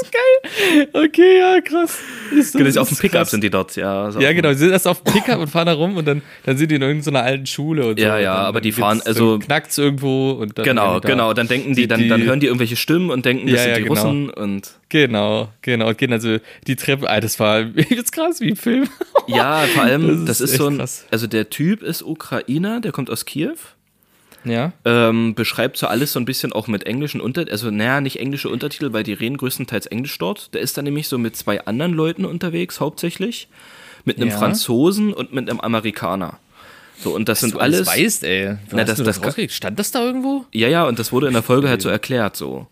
[0.01, 0.87] Ist geil?
[0.93, 1.97] Okay, ja, krass.
[2.35, 4.09] Ist Genau, auf dem ist Pickup sind die dort, ja.
[4.09, 6.21] ist Ja, genau, sie sind erst auf dem Pickup und fahren da rum und dann,
[6.43, 8.05] dann sind die in irgendeiner alten Schule und so.
[8.05, 10.65] Ja, ja, Und dann, aber die dann fahren, also- Dann knackt's irgendwo und dann.
[10.65, 11.33] Genau, werden die da- genau.
[11.33, 13.61] Dann denken die, die- dann, dann die- hören die irgendwelche Stimmen und denken, das Ja,
[13.63, 13.93] sind ja, die genau.
[14.01, 15.87] Russen und Genau, genau.
[15.89, 16.37] Und gehen also
[16.67, 17.09] die Treppe.
[17.09, 18.89] Ah, das war jetzt krass wie im Film.
[19.27, 21.05] ja, vor allem, Das das ist ist, so ein, krass.
[21.11, 23.53] also der Typ ist Ukrainer, der kommt aus Kiew.
[24.43, 24.73] Ja.
[24.85, 28.49] Ähm, beschreibt so alles so ein bisschen auch mit englischen Untertiteln, also naja, nicht englische
[28.49, 30.53] Untertitel, weil die reden größtenteils Englisch dort.
[30.53, 33.47] Der ist dann nämlich so mit zwei anderen Leuten unterwegs, hauptsächlich.
[34.03, 34.37] Mit einem Ja.
[34.37, 36.39] Franzosen und mit einem Amerikaner.
[36.97, 37.87] So, und das sind alles.
[37.87, 38.57] weißt, ey.
[38.69, 39.53] Wo Na, das- du das, das- rausgekriegt?
[39.53, 40.45] Stand das da irgendwo?
[40.51, 42.67] Ja, ja, und das wurde in der Folge halt so erklärt so.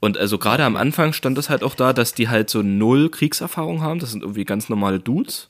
[0.00, 3.08] Und also gerade am Anfang stand das halt auch da, dass die halt so null
[3.08, 3.98] Kriegserfahrung haben.
[4.00, 5.48] Das sind irgendwie ganz normale Dudes,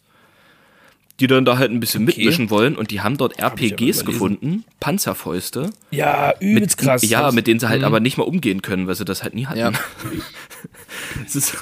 [1.20, 2.16] die dann da halt ein bisschen Okay.
[2.18, 2.76] mitmischen wollen.
[2.76, 4.06] Und die haben dort RPGs überlesen.
[4.06, 5.70] gefunden, Panzerfäuste.
[5.90, 7.08] Ja, übelst krass.
[7.08, 9.46] Ja, mit denen sie halt aber nicht mal umgehen können, weil sie das halt nie
[9.46, 9.58] hatten.
[9.58, 9.72] Ja.
[11.26, 11.56] Ist,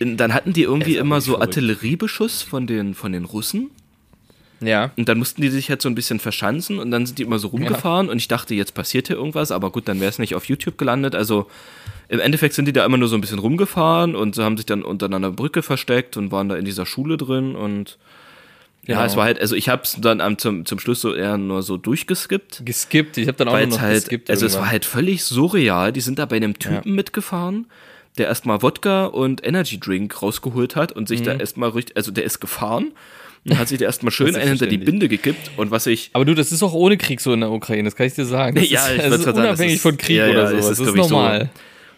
[0.00, 1.48] dann hatten die irgendwie immer so verrückt.
[1.48, 3.70] Artilleriebeschuss von den, von den Russen.
[4.60, 4.90] Ja.
[4.96, 7.38] Und dann mussten die sich halt so ein bisschen verschanzen und dann sind die immer
[7.38, 10.34] so rumgefahren und ich dachte, jetzt passiert hier irgendwas, aber gut, dann wäre es nicht
[10.34, 11.14] auf YouTube gelandet.
[11.14, 11.46] Also
[12.08, 14.66] im Endeffekt sind die da immer nur so ein bisschen rumgefahren und sie haben sich
[14.66, 17.96] dann unter einer Brücke versteckt und waren da in dieser Schule drin und
[18.86, 19.06] ja, Genau.
[19.06, 21.62] es war halt, also ich habe es dann am, zum, zum Schluss so eher nur
[21.62, 22.62] so durchgeskippt.
[22.64, 23.18] Geskippt.
[23.18, 24.66] Ich habe dann auch es noch halt, geskippt also es irgendwann.
[24.66, 25.92] war halt völlig surreal.
[25.92, 27.66] Die sind da bei einem Typen mitgefahren,
[28.18, 31.40] der erstmal Wodka und Energy Drink rausgeholt hat und sich da Mhm.
[31.40, 32.92] erstmal richtig, also der ist gefahren
[33.44, 34.78] und hat sich da erstmal schön einen hinter die.
[34.78, 37.50] Binde gekippt und was ich Aber du, das ist auch ohne Krieg so in der
[37.50, 38.56] Ukraine, das kann ich dir sagen.
[38.60, 40.32] Das Ja, ist, ich das ist grad sagen, das unabhängig ist- von Krieg ja, ja,
[40.32, 40.64] oder es sowas.
[40.64, 41.08] ist, Das ist ich, so.
[41.14, 41.50] normal.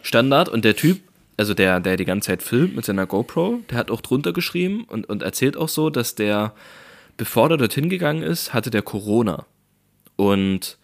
[0.02, 1.00] Standard und der Typ,
[1.36, 4.84] also der, der die ganze Zeit filmt mit seiner GoPro, der hat auch drunter geschrieben
[4.84, 6.52] und, und erzählt auch so, dass der,
[7.16, 9.46] bevor der dorthin gegangen ist, hatte der Corona
[10.16, 10.78] und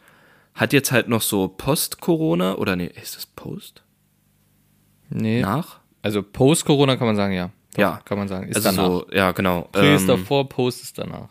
[0.54, 3.82] hat jetzt halt noch so Post-Corona oder nee, ist das Post?
[5.10, 5.40] Nee.
[5.42, 5.78] Nach?
[6.02, 7.50] Also Post-Corona kann man sagen, ja.
[7.74, 8.00] Doch, Ja.
[8.04, 8.48] Kann man sagen.
[8.48, 8.86] Ist also danach.
[8.86, 9.68] so, ja genau.
[9.72, 11.28] Pre ist Ähm, davor, Post ist danach.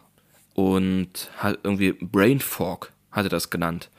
[0.54, 3.90] und hat irgendwie Brain Fog hatte das genannt.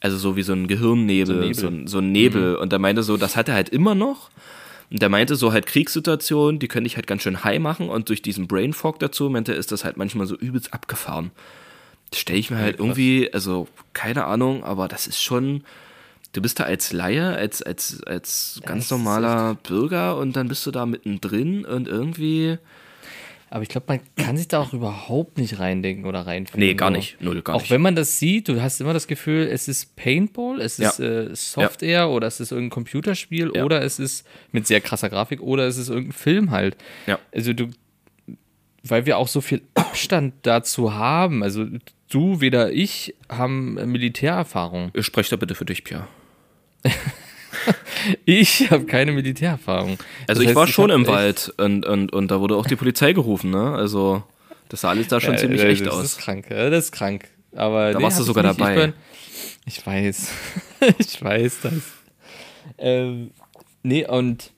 [0.00, 1.54] Also so wie so ein Gehirnnebel, Nebel.
[1.54, 2.56] so ein, so ein Nebel.
[2.56, 4.30] Und er meinte so, das hat er halt immer noch.
[4.90, 7.88] Und der meinte so halt Kriegssituationen, die können dich halt ganz schön high machen.
[7.88, 11.30] Und durch diesen Brain Fog dazu, meinte er, ist das halt manchmal so übelst abgefahren.
[12.10, 15.64] Das stelle ich mir halt irgendwie, also keine Ahnung, aber das ist schon,
[16.32, 20.70] du bist da als Laie, als, als, als ganz normaler Bürger und dann bist du
[20.70, 22.58] da mittendrin und irgendwie,
[23.54, 26.66] Aber ich glaube, man kann sich da auch überhaupt nicht reindenken oder reinfinden.
[26.68, 27.70] nee, gar nicht, null, gar Auch nicht.
[27.70, 30.88] wenn man das sieht, du hast immer das Gefühl, es ist Paintball, es Ja.
[30.90, 33.62] ist äh, Software oder es ist irgendein Computerspiel Ja.
[33.64, 36.76] oder es ist mit sehr krasser Grafik oder es ist irgendein Film halt.
[37.06, 37.20] Ja.
[37.32, 37.68] Also du,
[38.82, 41.64] weil wir auch so viel Abstand dazu haben, also
[42.10, 44.90] du, weder ich, haben Militärerfahrung.
[44.98, 46.08] Sprech da bitte für dich, Pierre.
[48.24, 49.98] Ich habe keine Militärerfahrung.
[50.26, 52.66] Also Das ich heißt, war schon hab im Wald und, und, und da wurde auch
[52.66, 53.74] die Polizei gerufen, ne?
[53.74, 54.22] Also
[54.68, 56.04] das sah alles da schon Ja, ziemlich äh, echt das aus.
[56.04, 57.28] ist krank, das ist krank.
[57.54, 58.58] Aber Da nee, warst du ich sogar nicht.
[58.60, 58.74] dabei.
[58.74, 58.92] Ich, bin,
[59.66, 60.28] ich weiß.
[60.98, 61.72] ich weiß das.
[62.78, 63.30] Ähm,
[63.82, 64.50] nee, und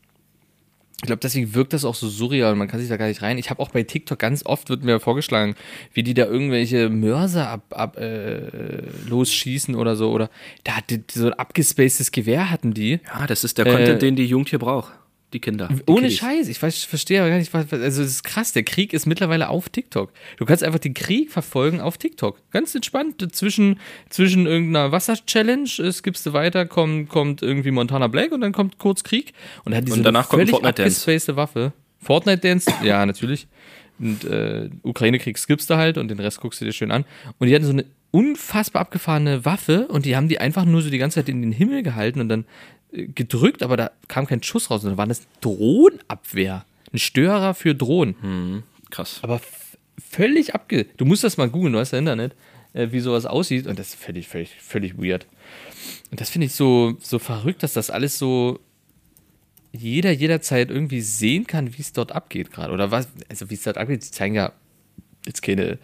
[1.02, 3.20] ich glaube, deswegen wirkt das auch so surreal und man kann sich da gar nicht
[3.20, 3.36] rein.
[3.36, 5.54] Ich habe auch bei TikTok ganz oft wird mir vorgeschlagen,
[5.92, 10.10] wie die da irgendwelche Mörser ab, ab äh, losschießen oder so.
[10.10, 10.30] Oder
[10.64, 13.00] da die so ein abgespacedes Gewehr hatten die.
[13.06, 14.92] Ja, das ist der Content, Äh, den die Jugend hier braucht.
[15.36, 15.68] Die Kinder.
[15.68, 16.18] Die Ohne Kiddies.
[16.18, 19.04] Scheiß, ich weiß, verstehe aber gar nicht, was, also es ist krass, der Krieg ist
[19.04, 20.10] mittlerweile auf TikTok.
[20.38, 22.40] Du kannst einfach den Krieg verfolgen auf TikTok.
[22.52, 28.32] Ganz entspannt, zwischen, zwischen irgendeiner Wasser-Challenge, es gibst du weiter, kommt, kommt irgendwie Montana Black
[28.32, 29.34] und dann kommt kurz Krieg.
[29.66, 31.36] Und dann hat diese Und danach kommt Fortnite-Dance.
[31.36, 31.74] Waffe.
[31.98, 33.46] Fortnite-Dance, ja, natürlich.
[33.98, 37.04] Und äh, Ukraine-Krieg skippst du halt und den Rest guckst du dir schön an.
[37.36, 40.88] Und die hatten so eine unfassbar abgefahrene Waffe und die haben die einfach nur so
[40.88, 42.46] die ganze Zeit in den Himmel gehalten und dann
[42.92, 44.84] gedrückt, aber da kam kein Schuss raus.
[44.84, 46.64] Und dann war das Drohnenabwehr.
[46.92, 48.62] Ein Störer für Drohnen.
[48.90, 49.20] Krass.
[49.22, 49.40] Aber
[49.98, 50.86] völlig abge...
[50.96, 52.34] Du musst das mal googeln, du hast ja Internet,
[52.72, 53.66] äh, wie sowas aussieht.
[53.66, 55.26] Und das ist völlig, völlig, völlig weird.
[56.10, 58.60] Und das finde ich so, so verrückt, dass das alles so
[59.72, 62.72] jeder jederzeit irgendwie sehen kann, wie es dort abgeht gerade.
[62.72, 64.52] Oder was, also wie es dort abgeht, sie zeigen ja
[65.26, 65.78] jetzt keine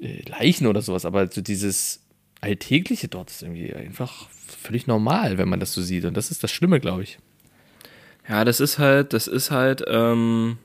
[0.00, 2.00] äh, Leichen oder sowas, aber so dieses
[2.40, 6.04] Alltägliche dort ist irgendwie einfach völlig normal, wenn man das so sieht.
[6.04, 7.18] Und das ist das Schlimme, glaube ich.
[8.28, 10.58] Ja, das ist halt, das ist halt, ähm,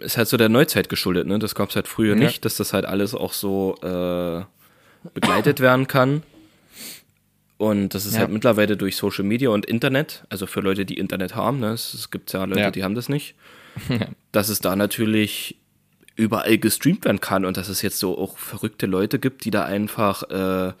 [0.00, 1.38] ist halt so der Neuzeit geschuldet, ne?
[1.38, 2.20] Das gab es halt früher Ja.
[2.24, 4.44] nicht, dass das halt alles auch so äh,
[5.14, 6.22] begleitet werden kann.
[7.56, 8.20] Und das ist Ja.
[8.20, 11.68] halt mittlerweile durch Social Media und Internet, also für Leute, die Internet haben, ne?
[11.72, 12.70] Es, es gibt ja Leute, Ja.
[12.70, 13.34] die haben das nicht,
[14.32, 15.56] dass es da natürlich
[16.16, 19.64] überall gestreamt werden kann und dass es jetzt so auch verrückte Leute gibt, die da
[19.64, 20.72] einfach äh,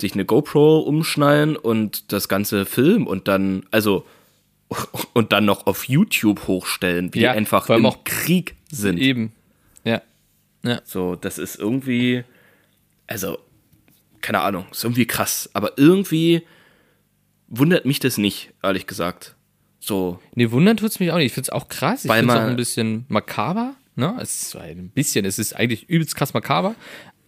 [0.00, 4.04] sich eine GoPro umschnallen und das ganze filmen und dann, also
[5.14, 8.98] und dann noch auf YouTube hochstellen, wie Ja, die einfach im auch Krieg sind.
[8.98, 9.32] Eben.
[9.84, 10.02] Ja.
[10.64, 10.80] Ja.
[10.84, 12.24] So, das ist irgendwie,
[13.06, 13.38] also,
[14.20, 15.48] keine Ahnung, ist irgendwie krass.
[15.52, 16.42] Aber irgendwie
[17.48, 19.34] wundert mich das nicht, ehrlich gesagt.
[19.78, 21.26] So, Nee, wundern tut's mich auch nicht.
[21.26, 22.04] Ich find's auch krass.
[22.04, 23.76] Ich Weil find's auch man- ein bisschen makaber.
[23.94, 24.14] Ne?
[24.20, 26.74] Es ist ein bisschen, es ist eigentlich übelst krass makaber.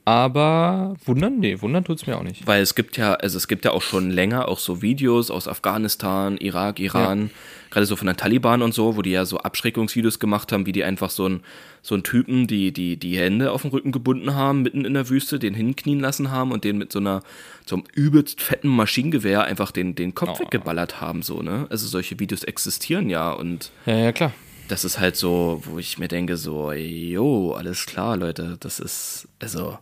[0.09, 2.47] Aber wundern, nee, wundern tut's mir auch nicht.
[2.47, 5.47] weil es gibt ja, also es gibt ja auch schon länger auch so Videos aus
[5.47, 7.31] Afghanistan, Irak, Iran,
[7.71, 10.73] gerade so von den Taliban und so, wo die ja so Abschreckungsvideos gemacht haben, wie
[10.73, 11.43] die einfach so einen
[11.83, 15.11] so einen Typen, die, die die Hände auf den Rücken gebunden haben, mitten in der
[15.11, 17.23] Wüste, den hinknien lassen haben und den mit so einer,
[17.67, 20.41] so einem übelst fetten Maschinengewehr einfach den, den Kopf Oh.
[20.41, 21.67] weggeballert haben, so, ne?
[21.69, 24.33] Also solche Videos existieren ja und Ja, ja, klar.
[24.69, 29.29] das ist halt so, wo ich mir denke, so, jo, alles klar, Leute, das ist,
[29.39, 29.79] also,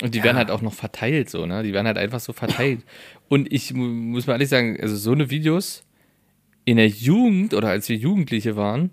[0.00, 1.62] Und die werden halt auch noch verteilt, so, ne?
[1.62, 2.80] Die werden halt einfach so verteilt.
[3.28, 5.84] Und ich mu- muss mal ehrlich sagen, also so eine Videos
[6.64, 8.90] in der Jugend oder als wir Jugendliche waren,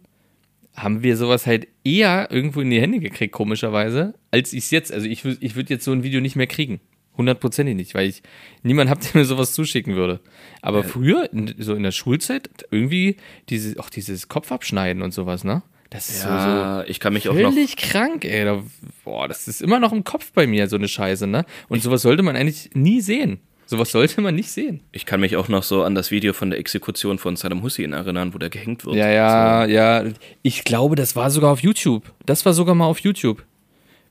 [0.75, 4.91] haben wir sowas halt eher irgendwo in die Hände gekriegt, komischerweise, als ich es jetzt.
[4.93, 6.79] Also ich, ich würde jetzt so ein Video nicht mehr kriegen.
[7.17, 8.21] Hundertprozentig nicht, weil ich
[8.63, 10.19] niemand habe, der mir sowas zuschicken würde.
[10.61, 13.17] Aber früher, in, so in der Schulzeit, irgendwie
[13.49, 15.63] diese, auch dieses Kopfabschneiden und sowas, ne?
[15.89, 17.51] Das ist so, so Ja, ich kann mich auch noch.
[17.51, 18.45] völlig krank, ey.
[18.45, 18.61] Da,
[19.03, 21.45] boah, das ist immer noch im Kopf bei mir, so eine Scheiße, ne?
[21.67, 23.39] Und sowas sollte man eigentlich nie sehen.
[23.65, 24.81] Sowas sollte man nicht sehen.
[24.91, 27.93] Ich kann mich auch noch so an das Video von der Exekution von Saddam Hussein
[27.93, 28.95] erinnern, wo der gehängt wird.
[28.95, 30.03] Ja, ja, ja.
[30.41, 32.11] Ich glaube, das war sogar auf YouTube.
[32.25, 33.43] Das war sogar mal auf YouTube.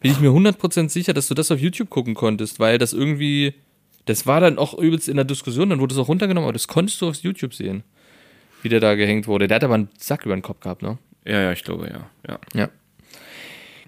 [0.00, 3.54] Bin ich mir 100% sicher, dass du das auf YouTube gucken konntest, weil das irgendwie.
[4.04, 6.66] Das war dann auch übelst in der Diskussion, dann wurde es auch runtergenommen, aber das
[6.68, 7.82] konntest du auf YouTube sehen.
[8.62, 9.48] Wie der da gehängt wurde.
[9.48, 10.98] Der hat aber einen Sack über den Kopf gehabt, ne?
[11.24, 12.10] Ja, ja, ich glaube, ja.
[12.28, 12.38] ja.
[12.54, 12.68] Ja.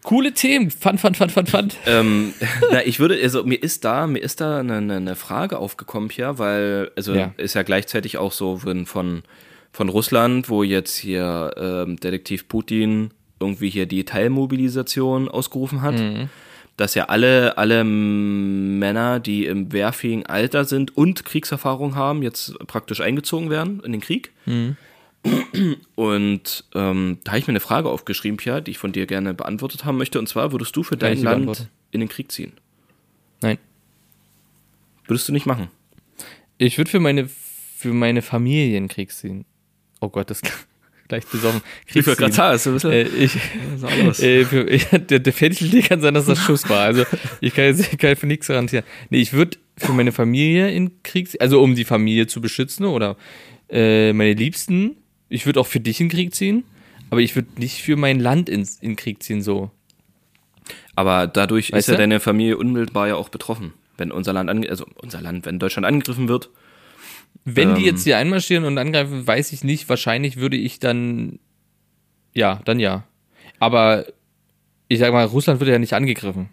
[0.03, 0.71] Coole Themen.
[0.71, 1.69] Fun, fun, fun, fun, fun.
[1.87, 2.33] ähm,
[2.73, 6.39] na, ich würde, also mir ist da, mir ist da eine, eine- Frage aufgekommen, Pia,
[6.39, 7.35] weil, also Ja.
[7.37, 9.23] ist ja gleichzeitig auch so wenn von,
[9.73, 15.95] von Russland, wo jetzt hier ähm, Detektiv Putin irgendwie hier die Teilmobilisation ausgerufen hat,
[16.77, 23.01] dass ja alle, alle Männer, die im wehrfähigen Alter sind und Kriegserfahrung haben, jetzt praktisch
[23.01, 24.33] eingezogen werden in den Krieg.
[25.95, 29.35] Und ähm, da habe ich mir eine Frage aufgeschrieben, Pia, die ich von dir gerne
[29.35, 30.19] beantwortet haben möchte.
[30.19, 32.53] Und zwar, würdest du für Kann dein Land in den Krieg ziehen?
[33.43, 33.59] Nein.
[35.07, 35.69] Würdest du nicht machen?
[36.57, 39.45] Ich würde für meine, für meine Familie in den Krieg ziehen.
[40.01, 40.41] Oh Gott, das
[41.09, 41.61] gleich besoffen.
[41.87, 42.33] Krieg ziehen.
[42.33, 42.93] sagen, ist ein bisschen.
[42.93, 43.37] Äh, ich,
[44.23, 46.85] äh, für, ich, der, der Fädel kann sein, dass das Schuss war.
[46.85, 47.05] Also
[47.41, 48.85] ich kann jetzt ich kann für nichts garantieren.
[49.11, 53.17] Nee, ich würde für meine Familie in Krieg, also um die Familie zu beschützen oder
[53.69, 54.97] äh, meine Liebsten.
[55.31, 56.65] Ich würde auch für dich in Krieg ziehen,
[57.09, 59.71] aber ich würde nicht für mein Land ins, in Krieg ziehen so.
[60.95, 61.99] Aber dadurch Weißt ist ja du?
[61.99, 63.73] deine Familie unmittelbar ja auch betroffen.
[63.97, 66.51] Wenn unser Land, ange also unser Land, wenn Deutschland angegriffen wird,
[67.45, 67.87] Wenn die Ähm.
[67.87, 69.89] jetzt hier einmarschieren und angreifen, weiß ich nicht.
[69.89, 71.39] Wahrscheinlich würde ich dann.
[72.35, 73.05] Ja, dann ja.
[73.59, 74.05] Aber
[74.89, 76.49] ich sag mal, Russland wird ja nicht angegriffen.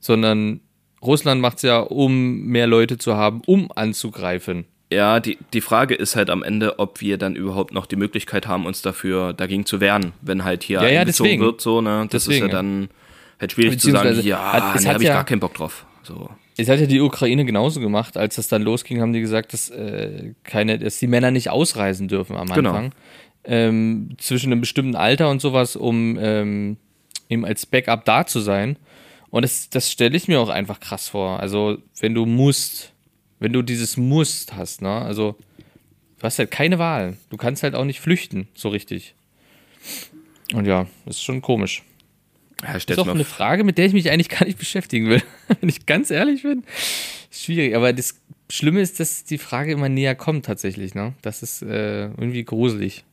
[0.00, 0.60] Sondern
[1.02, 4.64] Russland macht es ja, um mehr Leute zu haben, um anzugreifen.
[4.92, 8.46] Ja, die, die Frage ist halt am Ende, ob wir dann überhaupt noch die Möglichkeit
[8.46, 11.42] haben, uns dafür dagegen zu wehren, wenn halt hier Ja, ja, deswegen.
[11.42, 12.06] wird, so, ne?
[12.10, 12.88] Das Deswegen, ist ja dann
[13.40, 15.86] halt schwierig zu sagen, ja, hat- nee, hat hab ich ja- gar keinen Bock drauf.
[16.02, 16.30] So.
[16.56, 19.70] Es hat ja die Ukraine genauso gemacht, als das dann losging, haben die gesagt, dass
[19.70, 22.70] äh, keine, dass die Männer nicht ausreisen dürfen am Genau.
[22.70, 22.92] Anfang.
[23.46, 26.76] Ähm, zwischen einem bestimmten Alter und sowas, um ähm,
[27.28, 28.76] eben als Backup da zu sein.
[29.30, 31.40] Und das, das stelle ich mir auch einfach krass vor.
[31.40, 32.92] Also, wenn du musst,
[33.44, 35.02] wenn du dieses Musst hast, ne?
[35.02, 35.36] Also,
[36.18, 37.18] du hast halt keine Wahl.
[37.28, 39.14] Du kannst halt auch nicht flüchten, so richtig.
[40.54, 41.82] Und ja, ist schon komisch.
[42.62, 45.22] Ja, ist auch eine Frage, mit der ich mich eigentlich gar nicht beschäftigen will.
[45.60, 46.64] Wenn ich ganz ehrlich bin,
[47.30, 47.76] schwierig.
[47.76, 50.94] Aber das Schlimme ist, dass die Frage immer näher kommt tatsächlich.
[50.94, 51.12] Ne?
[51.20, 53.04] Das ist äh, irgendwie gruselig.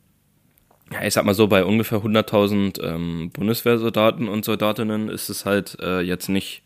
[0.94, 5.78] Ja, ich sag mal so, bei ungefähr 100.000 ähm, Bundeswehrsoldaten und Soldatinnen ist es halt
[5.82, 6.64] äh, jetzt nicht,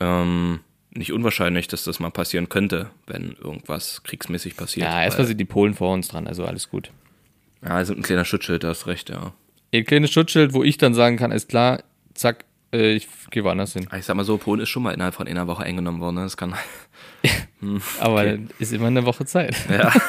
[0.00, 4.86] ähm, nicht unwahrscheinlich, dass das mal passieren könnte, wenn irgendwas kriegsmäßig passiert.
[4.86, 6.90] Ja, erstmal sind die Polen vor uns dran, also alles gut.
[7.64, 9.32] Ja, sind ein kleiner Schutzschild, da hast recht, ja.
[9.70, 11.82] Ihr kleines Schutzschild, wo ich dann sagen kann, ist klar,
[12.14, 13.86] zack, äh, ich gehe woanders hin.
[13.96, 16.22] Ich sag mal so, Polen ist schon mal innerhalb von einer Woche eingenommen worden, ne?
[16.22, 16.54] Das kann.
[18.00, 19.56] Aber ist immer eine Woche Zeit.
[19.68, 19.92] Ja,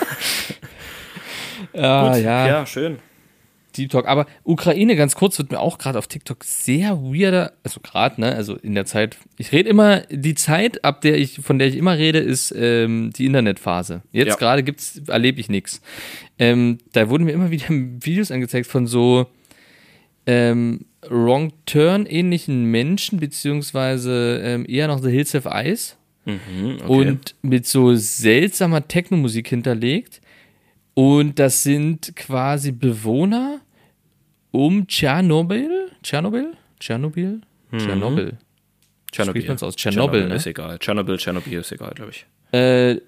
[1.74, 2.48] Ah, ja.
[2.48, 3.00] ja, schön.
[3.80, 4.08] Deep Talk.
[4.08, 8.36] Aber Ukraine, ganz kurz, wird mir auch gerade auf TikTok sehr weirder, also gerade, ne,
[8.36, 11.76] also in der Zeit, ich rede immer, die Zeit, ab der ich, von der ich
[11.78, 14.02] immer rede, ist ähm, die Internetphase.
[14.12, 14.36] Jetzt Ja.
[14.36, 15.82] gerade gibt's, erlebe ich nichts.
[16.38, 19.28] Ähm, da wurden mir immer wieder Videos angezeigt von so
[20.26, 26.86] ähm, Wrong Turn ähnlichen Menschen, beziehungsweise ähm, eher noch The Hills Have Eyes Mhm, okay.
[26.86, 30.22] und mit so seltsamer Techno-Musik hinterlegt.
[30.94, 33.62] Und das sind quasi Bewohner
[34.51, 35.91] um Tschernobyl.
[36.03, 36.53] Tschernobyl?
[36.79, 37.41] Tschernobyl?
[37.75, 38.38] Tschernobyl.
[39.12, 39.75] spricht man's aus?
[39.75, 40.35] Tschernobyl, ne?
[40.35, 40.79] Ist egal.
[40.79, 42.25] Tschernobyl, Tschernobyl ist egal, glaube ich.
[42.51, 42.99] Äh, äh,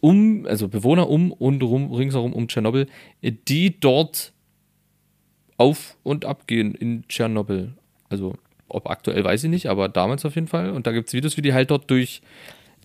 [0.00, 2.86] um, also Bewohner um und rum, ringsherum um Tschernobyl,
[3.22, 4.32] die dort
[5.56, 7.72] auf und ab gehen in Tschernobyl.
[8.10, 8.34] Also,
[8.68, 10.70] ob aktuell weiß ich nicht, aber damals auf jeden Fall.
[10.70, 12.20] Und da gibt es Videos, wie die halt dort durch,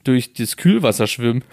[0.03, 1.43] durch das Kühlwasser schwimmen.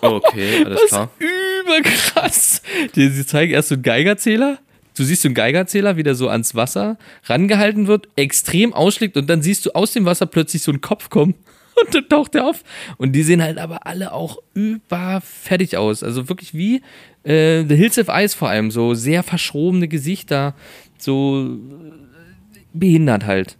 [0.00, 1.10] Okay, alles klar.
[1.18, 2.62] Übel krass.
[2.96, 4.58] Die, sie zeigen erst so einen Geigerzähler.
[4.96, 9.28] Du siehst so einen Geigerzähler, wie der so ans Wasser rangehalten wird, extrem ausschlägt und
[9.28, 11.34] dann siehst du aus dem Wasser plötzlich so einen Kopf kommen.
[11.74, 12.62] Und dann taucht der auf.
[12.98, 16.02] Und die sehen halt aber alle auch überfertig aus.
[16.02, 16.82] Also wirklich wie
[17.24, 18.70] äh, The Hills of Ice vor allem.
[18.70, 20.54] So sehr verschrobene Gesichter.
[20.98, 23.56] So äh, behindert halt.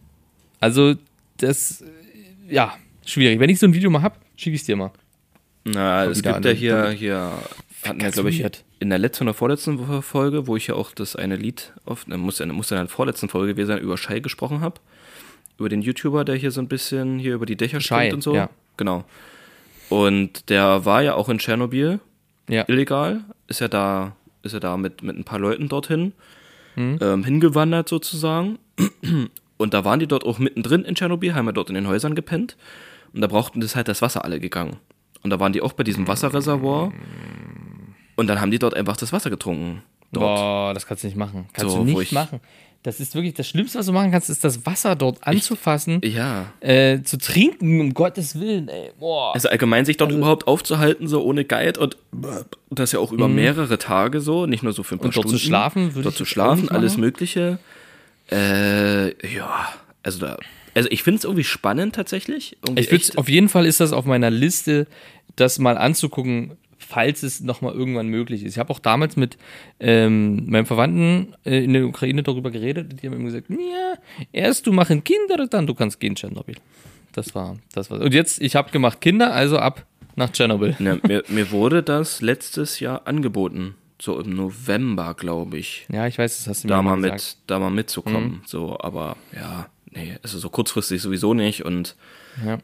[0.60, 0.94] Also
[1.38, 3.40] das, äh, ja, schwierig.
[3.40, 4.90] Wenn ich so ein Video mal hab, schicke ich dir mal.
[5.64, 7.32] Na, es gibt ja hier, hier
[7.82, 8.44] hatten wir, glaube ich.
[8.82, 12.18] In der letzten oder vorletzten Folge, wo ich ja auch das eine Lied, auf, ne,
[12.18, 14.80] muss ja muss in der vorletzten Folge gewesen sein, über Schei gesprochen habe.
[15.58, 18.34] Über den YouTuber, der hier so ein bisschen hier über die Dächer springt und so.
[18.34, 18.50] ja.
[18.76, 19.04] Genau.
[19.88, 22.00] Und der war ja auch in Tschernobyl
[22.48, 22.64] Ja.
[22.68, 26.12] illegal, ist ja da, ist ja da mit, mit ein paar Leuten dorthin
[26.74, 26.98] Mhm.
[27.02, 28.58] ähm, hingewandert sozusagen.
[29.58, 32.14] Und da waren die dort auch mittendrin in Tschernobyl, haben ja dort in den Häusern
[32.14, 32.56] gepennt.
[33.12, 34.78] Und da brauchten das halt das Wasser alle gegangen.
[35.22, 36.90] Und da waren die auch bei diesem Wasserreservoir.
[38.22, 39.82] Und dann haben die dort einfach das Wasser getrunken.
[40.12, 40.36] Dort.
[40.38, 41.46] Boah, das kannst du nicht machen.
[41.52, 42.40] Kannst So, du nicht ich- machen.
[42.84, 46.46] Das ist wirklich das Schlimmste, was du machen kannst, ist das Wasser dort anzufassen, Ja.
[46.58, 48.90] äh, zu trinken, um Gottes Willen, ey.
[48.98, 49.34] Boah.
[49.34, 51.96] Also allgemein sich dort überhaupt aufzuhalten, so ohne Guide und
[52.70, 55.06] das ja auch über mehrere Tage so, nicht nur so für ein paar.
[55.06, 55.46] Und dort zu Stunden.
[55.46, 56.96] schlafen, würde Dort ich zu schlafen, alles.
[56.96, 57.58] Mögliche.
[58.30, 59.68] Äh, ja,
[60.02, 60.36] also da,
[60.74, 62.56] also ich finde es irgendwie spannend tatsächlich.
[62.64, 64.86] Irgendwie Ich echt- auf jeden Fall ist das auf meiner Liste,
[65.36, 66.56] das mal anzugucken,
[66.92, 68.52] falls es nochmal irgendwann möglich ist.
[68.52, 69.38] Ich habe auch damals mit
[69.80, 73.02] ähm, meinem Verwandten äh, in der Ukraine darüber geredet.
[73.02, 73.94] Die haben immer gesagt, ja,
[74.30, 76.56] erst du machen Kinder, dann du kannst gehen Tschernobyl.
[77.12, 78.00] Das war, das war.
[78.00, 80.76] Und jetzt, ich habe gemacht Kinder, also ab nach Tschernobyl.
[80.78, 83.74] Ne, mir, mir wurde das letztes Jahr angeboten.
[83.98, 85.86] So im November, glaube ich.
[85.90, 87.14] Ja, ich weiß, das hast du mir mal, mal gesagt.
[87.14, 88.24] mit, da mal mitzukommen.
[88.24, 88.40] Mhm.
[88.44, 91.64] So, aber ja, nee, also so kurzfristig sowieso nicht.
[91.64, 91.96] Und
[92.44, 92.58] Ja.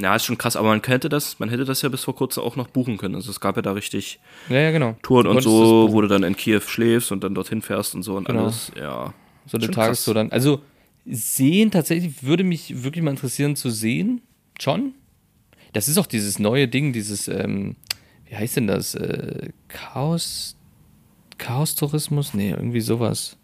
[0.00, 2.42] Ja, ist schon krass, aber man könnte das, man hätte das ja bis vor kurzem
[2.42, 3.14] auch noch buchen können.
[3.14, 4.96] Also es gab ja da richtig Ja, ja, genau.
[5.02, 8.16] Touren und so, wo du dann in Kiew schläfst und dann dorthin fährst und so
[8.16, 8.44] und Genau.
[8.44, 8.70] alles.
[8.78, 9.12] Ja.
[9.46, 10.30] So eine Tagestour dann.
[10.30, 10.60] Also
[11.04, 14.22] sehen tatsächlich, würde mich wirklich mal interessieren zu sehen.
[14.60, 14.94] Schon.
[15.72, 17.76] Das ist auch dieses neue Ding, dieses, ähm,
[18.26, 18.94] wie heißt denn das?
[18.94, 20.56] Äh, Chaos,
[21.38, 22.34] Chaos-Tourismus?
[22.34, 23.36] Nee, irgendwie sowas.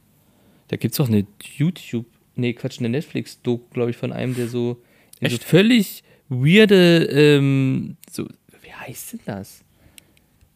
[0.69, 2.07] Da gibt es auch eine YouTube,
[2.37, 4.81] nee, Quatsch, eine Netflix-Doku, glaube ich, von einem, der so
[5.21, 5.45] Echt?
[5.45, 8.27] völlig weirde, ähm, so,
[8.63, 9.65] wie heißt denn das?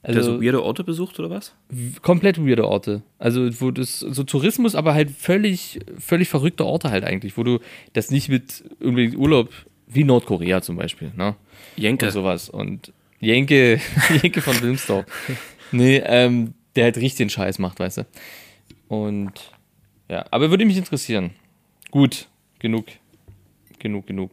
[0.05, 1.55] Also, Der so weirde Orte besucht oder was?
[2.03, 3.03] komplett weirde Orte.
[3.18, 7.61] Also, wo das so Tourismus, aber halt völlig, völlig verrückte Orte halt eigentlich, wo du
[7.92, 9.51] das nicht mit irgendwie Urlaub,
[9.87, 11.37] wie Nordkorea zum Beispiel, ne?
[11.77, 12.07] Jenke.
[12.07, 12.48] Und sowas.
[12.48, 13.81] Und Jenke,
[14.22, 15.07] Jenke von Wilmsdorf.
[15.70, 18.07] nee, ähm, der halt richtig den Scheiß macht, weißt du.
[18.88, 19.33] Und
[20.11, 21.31] ja, aber würde mich interessieren.
[21.92, 22.87] Gut, genug.
[23.83, 24.31] Genug, genug.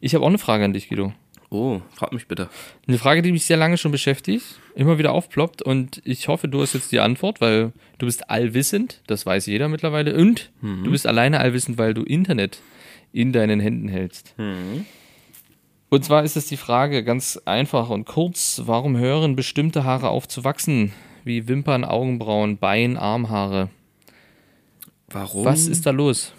[0.00, 1.12] Ich habe auch eine Frage an dich, Guido.
[1.50, 2.48] Oh, frag mich bitte.
[2.88, 6.60] Eine Frage, die mich sehr lange schon beschäftigt, immer wieder aufploppt und ich hoffe, du
[6.60, 11.06] hast jetzt die Antwort, weil du bist allwissend, das weiß jeder mittlerweile und du bist
[11.06, 12.60] alleine allwissend, weil du Internet
[13.12, 14.34] in deinen Händen hältst.
[15.88, 20.26] Und zwar ist es die Frage ganz einfach und kurz, warum hören bestimmte Haare auf
[20.26, 23.70] zu wachsen, wie Wimpern, Augenbrauen, Bein, Armhaare?
[25.08, 25.44] Warum?
[25.44, 26.34] Was ist da los?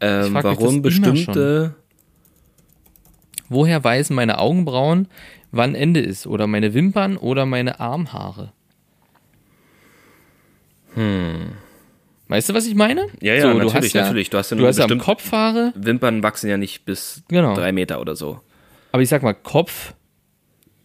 [0.00, 1.74] Ähm, warum bestimmte.
[3.50, 5.08] Woher weisen meine Augenbrauen,
[5.52, 6.26] wann Ende ist?
[6.26, 8.52] Oder meine Wimpern oder meine Armhaare?
[10.94, 11.52] Hm.
[12.28, 13.06] Weißt du, was ich meine?
[13.20, 14.30] Ja, ja, So, du natürlich, hast ja, natürlich.
[14.30, 16.84] Du hast ja du nur hast ja am bestimmt- Kopf Haare, Wimpern wachsen ja nicht
[16.84, 17.54] bis Genau.
[17.54, 18.40] drei Meter oder so.
[18.92, 19.94] aber ich sag mal Kopf,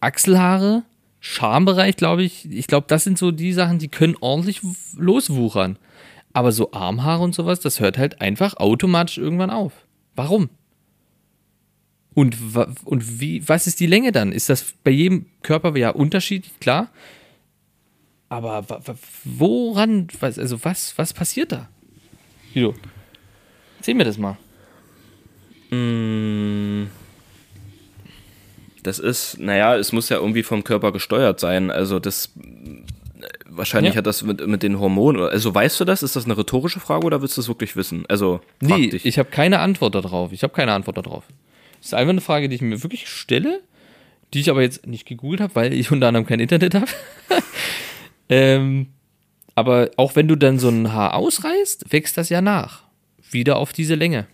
[0.00, 0.82] Achselhaare,
[1.20, 2.50] Schambereich, glaube ich.
[2.50, 4.60] Ich glaube, das sind so die Sachen, die können ordentlich
[4.96, 5.78] loswuchern.
[6.34, 9.72] Aber so Armhaare und sowas, das hört halt einfach automatisch irgendwann auf.
[10.14, 10.50] Warum?
[12.12, 12.36] Und,
[12.84, 14.32] und wie, was ist die Länge dann?
[14.32, 16.90] Ist das bei jedem Körper ja unterschiedlich, klar.
[18.28, 18.64] Aber
[19.24, 21.68] woran, was, also was, was passiert da?
[22.52, 22.74] Guido,
[23.78, 24.36] erzähl mir das mal.
[28.82, 31.70] Das ist, naja, es muss ja irgendwie vom Körper gesteuert sein.
[31.70, 32.32] Also das
[33.56, 33.98] wahrscheinlich Ja.
[33.98, 35.22] hat das mit, mit den Hormonen.
[35.22, 36.02] Also weißt du das?
[36.02, 38.04] Ist das eine rhetorische Frage oder willst du es wirklich wissen?
[38.08, 39.04] Also Nee, dich.
[39.06, 40.32] ich habe keine Antwort darauf.
[40.32, 41.24] Ich habe keine Antwort darauf.
[41.78, 43.60] Das ist einfach eine Frage, die ich mir wirklich stelle,
[44.32, 46.86] die ich aber jetzt nicht gegoogelt habe, weil ich unter anderem kein Internet habe.
[48.28, 48.88] ähm,
[49.54, 52.82] aber auch wenn du dann so ein Haar ausreißt, wächst das ja nach.
[53.30, 54.26] Wieder auf diese Länge.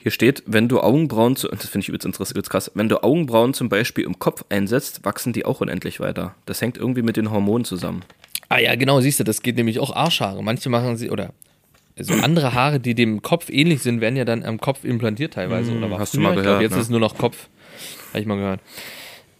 [0.00, 3.02] Hier steht, wenn du Augenbrauen, zu, das finde ich übrigens interess- übrigens krass, wenn du
[3.02, 6.34] Augenbrauen zum Beispiel im Kopf einsetzt, wachsen die auch unendlich weiter.
[6.46, 8.02] Das hängt irgendwie mit den Hormonen zusammen.
[8.48, 10.42] Ah ja, genau, siehst du, das geht nämlich auch Arschhaare.
[10.42, 11.32] Manche machen sie, oder
[12.00, 15.72] so andere Haare, die dem Kopf ähnlich sind, werden ja dann am Kopf implantiert teilweise.
[15.76, 16.28] oder war hast du früher.
[16.28, 16.78] mal Ich glaub, gehört, Jetzt ne?
[16.78, 17.48] ist es nur noch Kopf.
[18.10, 18.60] Habe ich mal gehört.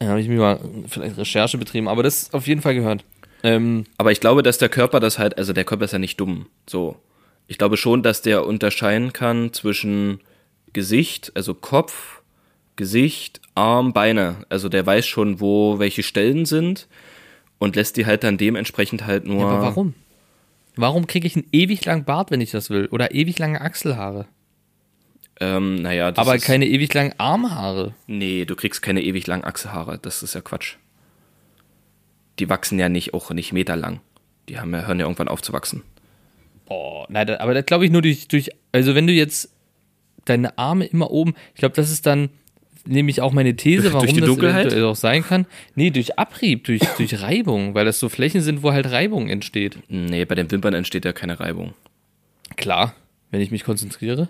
[0.03, 3.05] Ja, habe ich mir mal vielleicht Recherche betrieben, aber das auf jeden Fall gehört.
[3.45, 6.19] Ähm, Aber ich glaube, dass der Körper das halt, also der Körper ist ja nicht
[6.21, 6.47] dumm.
[6.69, 6.97] So.
[7.47, 10.21] Ich glaube schon, dass der unterscheiden kann zwischen
[10.73, 12.23] Gesicht, also Kopf,
[12.77, 14.47] Gesicht, Arm, Beine.
[14.49, 16.87] Also der weiß schon, wo welche Stellen sind
[17.59, 19.49] und lässt die halt dann dementsprechend halt nur.
[19.49, 19.95] aber warum?
[20.77, 22.87] Warum kriege ich einen ewig langen Bart, wenn ich das will?
[22.87, 24.27] Oder ewig lange Achselhaare?
[25.41, 27.95] Ähm, naja, das aber keine ewig langen Armhaare.
[28.07, 29.99] Nee, du kriegst keine ewig langen Achselhaare.
[30.01, 30.77] Das ist ja Quatsch.
[32.39, 34.01] die wachsen ja nicht auch nicht meterlang.
[34.49, 35.83] Die haben ja, hören ja irgendwann auf zu wachsen.
[36.67, 39.51] Boah, nein, aber das glaube ich nur durch, durch, also wenn du jetzt
[40.29, 42.31] deine Arme immer oben, ich glaube, das ist dann
[42.87, 44.67] nämlich auch meine These, Durch warum die das Dunkelheit?
[44.67, 45.47] eventuell auch sein kann.
[45.75, 49.79] Nee, durch Abrieb, durch, durch Reibung, weil das so Flächen sind, wo halt Reibung entsteht.
[49.89, 51.75] Nee, bei den Wimpern entsteht ja keine Reibung.
[52.57, 52.95] Klar,
[53.31, 54.29] wenn ich mich konzentriere.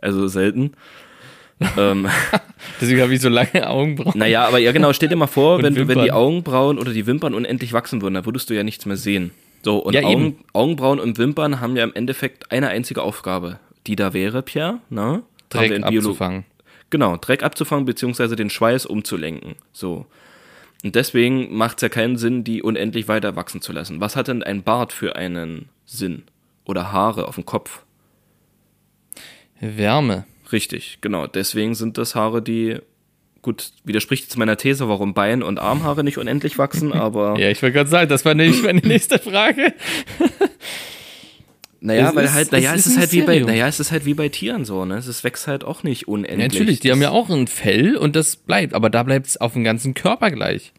[0.00, 0.72] Also selten.
[1.78, 2.08] ähm,
[2.80, 4.18] Deswegen habe ich so lange Augenbrauen.
[4.18, 6.12] naja, aber ja genau, stell dir mal vor, wenn, du, wenn die.
[6.12, 9.30] Augenbrauen oder die Wimpern unendlich wachsen würden, dann würdest du ja nichts mehr sehen.
[9.62, 10.36] So, und Ja, Augen, eben.
[10.52, 15.22] Augenbrauen und Wimpern haben ja im Endeffekt eine einzige Aufgabe, die da wäre, Pierre, ne?
[15.48, 16.44] Dreck abzufangen.
[16.90, 19.56] Genau, Dreck abzufangen, beziehungsweise den Schweiß umzulenken.
[19.72, 20.06] So.
[20.84, 24.00] Und deswegen macht es ja keinen Sinn, die unendlich weiter wachsen zu lassen.
[24.00, 26.24] Was hat denn ein Bart für einen Sinn?
[26.66, 27.82] Oder Haare auf dem Kopf?
[29.60, 30.24] Wärme.
[30.52, 31.26] Richtig, genau.
[31.26, 32.78] Deswegen sind das Haare, die,
[33.42, 37.62] gut, widerspricht jetzt meiner These, warum Bein- und Armhaare nicht unendlich wachsen, aber Ja, ich
[37.62, 39.72] wollte gerade sagen, das war nämlich meine nächste Frage.
[41.86, 43.66] Naja, es weil ist- halt, naja, es es ist ist ein halt wie bei, naja,
[43.68, 44.96] es ist halt wie bei Tieren so, ne?
[44.96, 46.52] Es wächst halt auch nicht Ja, unendlich.
[46.52, 49.36] natürlich, die haben ja Das- auch ein Fell und das bleibt, aber da bleibt es
[49.40, 50.72] auf dem ganzen Körper gleich.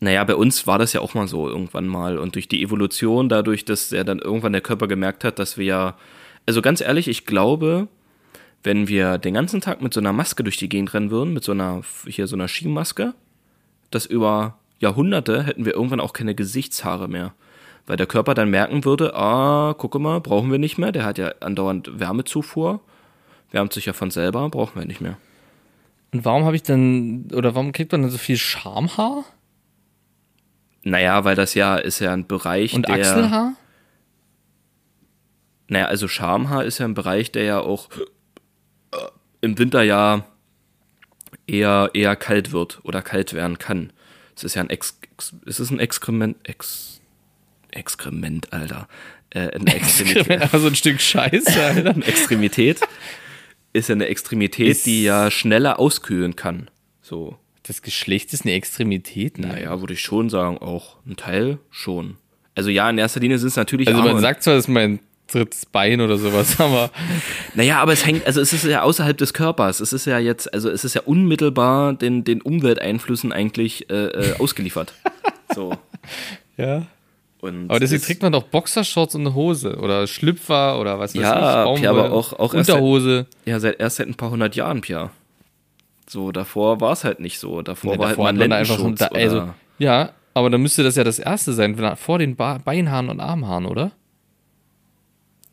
[0.00, 2.18] Naja, bei uns war das ja auch mal so irgendwann mal.
[2.18, 5.64] Und durch die Evolution, dadurch, dass er dann irgendwann der Körper gemerkt hat, dass wir
[5.64, 5.96] ja.
[6.46, 7.88] Also ganz ehrlich, ich glaube,
[8.62, 11.42] wenn wir den ganzen Tag mit so einer Maske durch die Gegend rennen würden, mit
[11.44, 13.14] so einer, hier so einer Skimaske,
[13.90, 17.32] das über Jahrhunderte hätten wir irgendwann auch keine Gesichtshaare mehr.
[17.86, 21.18] Weil der Körper dann merken würde, ah, gucke mal, brauchen wir nicht mehr, der hat
[21.18, 22.80] ja andauernd Wärmezufuhr,
[23.50, 25.18] wärmt sich ja von selber, brauchen wir nicht mehr.
[26.12, 29.24] Und warum habe ich dann, oder warum kriegt man dann so viel Schamhaar
[30.82, 32.94] Naja, weil das ja ist ja ein Bereich, und der.
[32.94, 33.52] Achselhaar?
[35.68, 37.88] Naja, also Schamhaar ist ja ein Bereich, der ja auch
[38.92, 38.96] äh,
[39.40, 40.24] im Winter ja
[41.46, 43.92] eher, eher kalt wird oder kalt werden kann.
[44.36, 47.00] Es ist ja ein Ex, Ex es ist ein Exkrement, Ex,
[47.74, 48.88] Exkrement, Alter.
[49.30, 50.42] Äh, eine Extremität.
[50.42, 51.90] Aber so ein Stück Scheiße, Alter.
[51.90, 52.80] eine Extremität
[53.72, 56.70] ist ja eine Extremität, Ist- die ja schneller auskühlen kann.
[57.02, 59.48] So, Das Geschlecht ist eine Extremität, ne?
[59.48, 62.16] naja, würde ich schon sagen, auch ein Teil schon.
[62.54, 64.68] Also ja, in erster Linie sind es natürlich Also Arme man sagt zwar, das ist
[64.68, 66.90] mein drittes Bein oder sowas, aber
[67.54, 69.80] Naja, aber es hängt, also es ist ja außerhalb des Körpers.
[69.80, 74.36] Es ist ja jetzt, also es ist ja unmittelbar den, den Umwelteinflüssen eigentlich äh, äh,
[74.38, 74.94] ausgeliefert.
[75.52, 75.76] So.
[76.56, 76.86] ja.
[77.44, 81.14] Und Aber deswegen es- trägt man doch Boxershorts und eine Hose oder Schlüpfer oder was
[81.14, 81.80] weiß Ja, ich.
[81.82, 83.26] Ja, aber auch- auch erst- Unterhose.
[83.44, 85.10] ja seit erst seit ein paar hundert Jahren, Pia.
[86.08, 87.60] So, davor war es halt nicht so.
[87.62, 90.62] Davor Nee, war davor halt hat mal man einfach Lendenschutz da, also, ja, aber dann
[90.62, 93.92] müsste das ja das erste sein, vor den ba Beinhaaren und Armhaaren, oder?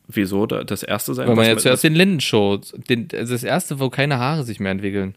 [0.08, 1.28] Wieso da, das erste sein?
[1.28, 4.72] Weil man ja zuerst den Lendenschutz, den, also das erste, wo keine Haare sich mehr
[4.72, 5.16] entwickeln.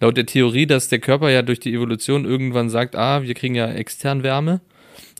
[0.00, 3.54] Laut der Theorie, dass der Körper ja durch die Evolution irgendwann sagt, ah, wir kriegen
[3.54, 4.60] ja extern Wärme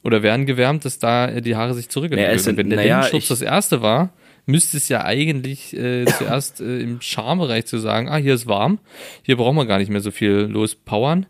[0.03, 2.37] oder werden gewärmt, dass da äh, die Haare sich zurückentwickeln.
[2.37, 4.11] Naja, wenn der naja, Lendenschutz ich- das erste war,
[4.47, 8.79] müsste es ja eigentlich äh, zuerst äh, im Schambereich zu sagen, ah, hier ist warm,
[9.23, 11.27] hier brauchen wir gar nicht mehr so viel lospowern.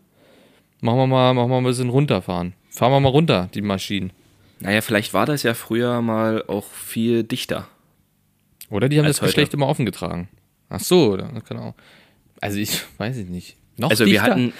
[0.81, 2.53] Machen wir mal, machen wir mal ein bisschen runterfahren.
[2.69, 4.11] Fahren wir mal runter, die Maschinen.
[4.59, 7.67] Naja, vielleicht war das ja früher mal auch viel dichter.
[8.69, 9.57] Oder die haben das Geschlecht heute.
[9.57, 10.29] immer offen getragen.
[10.69, 11.73] Ach so, auch.
[12.41, 13.55] Also ich weiß ich nicht.
[13.77, 14.23] Noch Also dichter?
[14.25, 14.53] wir hatten.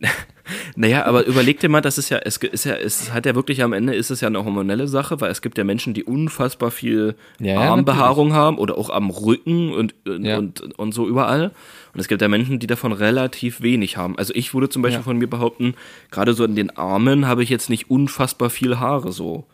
[0.76, 3.62] naja, aber überleg dir mal, das ist ja, es ist ja, es hat ja wirklich
[3.62, 6.70] am Ende ist es ja eine hormonelle Sache, weil es gibt ja Menschen, die unfassbar
[6.70, 10.38] viel Ja, Armbehaarung haben oder auch am Rücken und, und, Ja.
[10.38, 11.52] und, und so überall.
[11.94, 14.18] Und es gibt ja Menschen, die davon relativ wenig haben.
[14.18, 15.04] Also ich würde zum Beispiel Ja.
[15.04, 15.74] von mir behaupten,
[16.10, 19.44] gerade so in den Armen habe ich jetzt nicht unfassbar viel Haare so.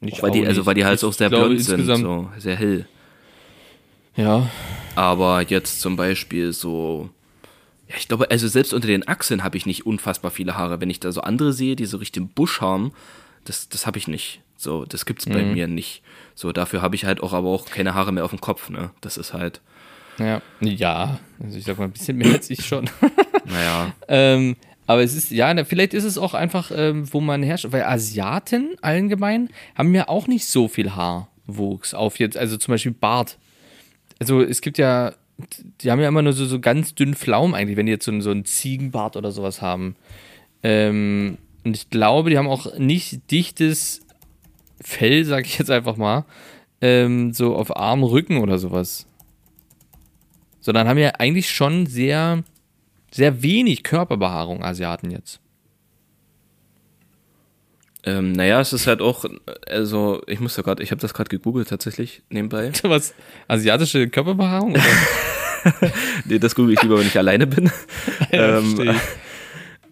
[0.00, 0.66] Ich Weil die, also nicht.
[0.66, 2.86] weil die halt auch sehr blond sind, so sehr hell.
[4.16, 4.48] Ja,
[4.94, 7.10] Aber jetzt zum Beispiel so,
[7.88, 10.80] ja, ich glaube, also selbst unter den Achseln habe ich nicht unfassbar viele Haare.
[10.80, 12.92] Wenn ich da so andere sehe, die so richtig Busch haben,
[13.44, 14.40] das, das habe ich nicht.
[14.56, 16.02] So, das gibt's bei mir nicht.
[16.34, 18.90] So, dafür habe ich halt auch aber auch keine Haare mehr auf dem Kopf, ne?
[19.02, 19.60] Das ist halt,
[20.18, 21.18] ja, ja.
[21.42, 22.88] Also ich sag mal, ein bisschen mehr als ich schon.
[23.44, 23.92] naja.
[24.08, 24.56] ähm,
[24.86, 28.76] aber es ist, ja, vielleicht ist es auch einfach, ähm, wo man herrscht, weil Asiaten
[28.82, 33.36] allgemein haben ja auch nicht so viel Haarwuchs auf jetzt, also zum Beispiel Bart.
[34.18, 35.12] Also es gibt ja,
[35.80, 38.20] die haben ja immer nur so, so ganz dünn Pflaumen eigentlich, wenn die jetzt so,
[38.20, 39.96] so einen Ziegenbart oder sowas haben.
[40.62, 44.00] Ähm, und ich glaube, die haben auch nicht dichtes
[44.80, 46.24] Fell, sag ich jetzt einfach mal,
[46.80, 49.06] ähm, so auf Arm, Rücken oder sowas.
[50.60, 52.42] Sondern haben ja eigentlich schon sehr,
[53.10, 55.40] sehr wenig Körperbehaarung, Asiaten jetzt.
[58.06, 59.24] Ähm, naja, es ist halt auch,
[59.68, 62.70] also ich muss ja gerade, ich habe das gerade gegoogelt tatsächlich nebenbei.
[62.84, 63.14] Was?
[63.48, 64.72] Asiatische Körperbehaarung?
[64.74, 64.82] Oder?
[66.24, 67.64] nee, das google ich lieber, wenn ich alleine bin.
[68.30, 69.00] ähm, verstehe ich.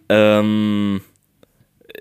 [0.07, 1.01] ähm,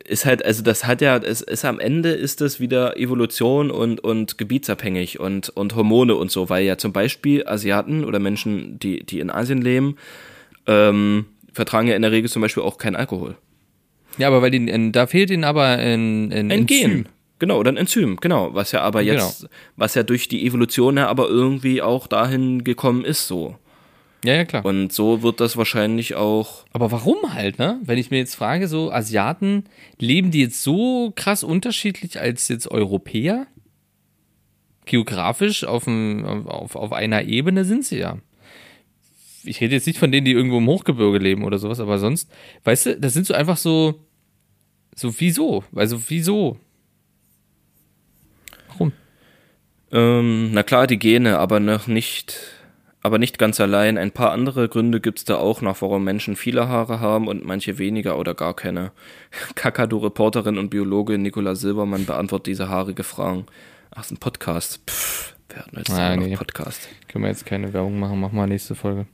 [0.04, 3.98] ist halt, also das hat ja, es ist am Ende ist das wieder Evolution und,
[3.98, 9.04] und gebietsabhängig und, und Hormone und so, weil ja zum Beispiel Asiaten oder Menschen, die,
[9.04, 9.96] die in Asien leben,
[10.66, 13.36] ähm, vertragen ja in der Regel zum Beispiel auch keinen Alkohol.
[14.18, 16.66] Ja, aber weil die, äh, da fehlt ihnen aber ein, ein, Ein Enzym.
[16.90, 17.08] Gen.
[17.40, 19.50] Genau, oder ein Enzym, genau, was ja aber jetzt, Genau.
[19.76, 23.56] was ja durch die Evolution ja aber irgendwie auch dahin gekommen ist, so.
[24.24, 24.64] Ja, ja, klar.
[24.64, 26.64] Und so wird das wahrscheinlich auch.
[26.72, 27.78] Aber warum halt, ne?
[27.82, 29.64] Wenn ich mir jetzt frage, so Asiaten,
[29.98, 33.46] leben die jetzt so krass unterschiedlich als jetzt Europäer?
[34.86, 38.18] Geografisch auf, dem, auf, auf einer Ebene sind sie ja.
[39.44, 42.30] Ich rede jetzt nicht von denen, die irgendwo im Hochgebirge leben oder sowas, aber sonst,
[42.64, 44.00] weißt du, das sind so einfach so,
[44.94, 45.64] so wieso?
[45.74, 46.58] Also wieso?
[48.68, 48.92] Warum?
[49.92, 52.36] Ähm, na klar, die Gene, aber noch nicht,
[53.02, 53.98] aber nicht ganz allein.
[53.98, 57.78] Ein paar andere Gründe gibt's da auch noch, warum Menschen viele Haare haben und manche
[57.78, 58.92] weniger oder gar keine.
[59.54, 63.46] Kakadu-Reporterin und Biologin Nicola Silbermann beantwortet diese haarige Fragen.
[63.90, 64.80] Ach, ist ein Podcast.
[64.88, 66.36] Pff, wir hatten jetzt Ah, nee.
[66.36, 66.88] Podcast.
[67.08, 69.06] Können wir jetzt keine Werbung machen, machen wir nächste Folge.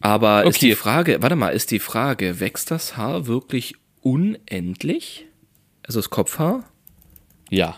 [0.00, 0.70] Aber ist Okay.
[0.70, 5.26] die Frage, warte mal, ist die Frage, wächst das Haar wirklich unendlich?
[5.86, 6.64] Also das Kopfhaar?
[7.50, 7.76] Ja.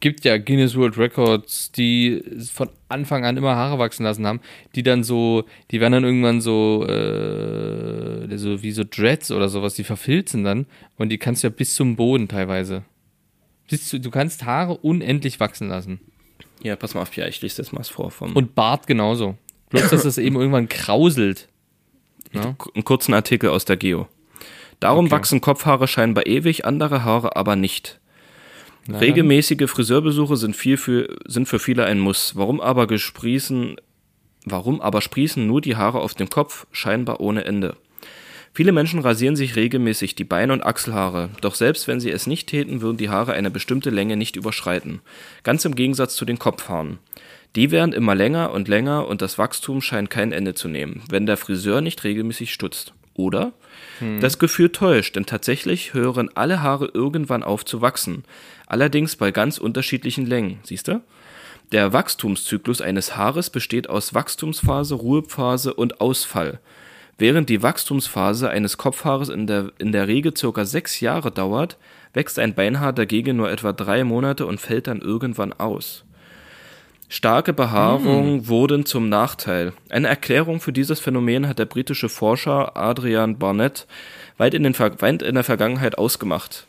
[0.00, 2.22] Gibt ja Guinness World Records, die
[2.52, 4.40] von Anfang an immer Haare wachsen lassen haben,
[4.74, 9.74] die dann so, die werden dann irgendwann so, äh, so wie so Dreads oder sowas,
[9.74, 10.66] die verfilzen dann
[10.96, 12.84] und die kannst du ja bis zum Boden teilweise.
[13.68, 16.00] Zu, du kannst Haare unendlich wachsen lassen.
[16.62, 19.36] Ja, pass mal auf, ja, ich lese das mal vor vom Und Bart genauso.
[19.70, 21.48] Bloß, dass das eben irgendwann krauselt.
[22.32, 22.56] Ja?
[22.74, 24.08] einen kurzen Artikel aus der Geo.
[24.80, 25.14] Darum Okay.
[25.14, 28.00] wachsen Kopfhaare scheinbar ewig, andere Haare aber nicht.
[28.86, 32.36] Na, Regelmäßige Friseurbesuche sind, viel für, sind für viele ein Muss.
[32.36, 33.76] Warum aber gesprießen,
[34.44, 37.76] warum aber sprießen nur die Haare auf dem Kopf, scheinbar ohne Ende?
[38.52, 42.48] Viele Menschen rasieren sich regelmäßig die Beine- und Achselhaare, doch selbst wenn sie es nicht
[42.48, 45.00] täten, würden die Haare eine bestimmte Länge nicht überschreiten.
[45.42, 46.98] Ganz im Gegensatz zu den Kopfhaaren.
[47.56, 51.26] Die werden immer länger und länger und das Wachstum scheint kein Ende zu nehmen, wenn
[51.26, 52.94] der Friseur nicht regelmäßig stutzt.
[53.14, 53.52] Oder?
[54.20, 58.24] Das Gefühl täuscht, denn tatsächlich hören alle Haare irgendwann auf zu wachsen.
[58.66, 61.00] Allerdings bei ganz unterschiedlichen Längen, siehst du?
[61.70, 66.58] Der Wachstumszyklus eines Haares besteht aus Wachstumsphase, Ruhephase und Ausfall.
[67.16, 71.78] Während die Wachstumsphase eines Kopfhaares in der, in der Regel circa sechs Jahre dauert,
[72.12, 76.04] wächst ein Beinhaar dagegen nur etwa drei Monate und fällt dann irgendwann aus.
[77.14, 79.72] Starke Behaarung wurden zum Nachteil.
[79.88, 83.86] Eine Erklärung für dieses Phänomen hat der britische Forscher Adrian Barnett
[84.36, 86.66] weit in, den Ver weit in der Vergangenheit ausgemacht.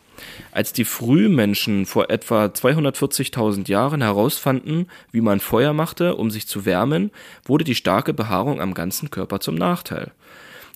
[0.52, 6.64] Als die Frühmenschen vor etwa 240.000 Jahren herausfanden, wie man Feuer machte, um sich zu
[6.64, 7.10] wärmen,
[7.46, 10.12] wurde die starke Behaarung am ganzen Körper zum Nachteil.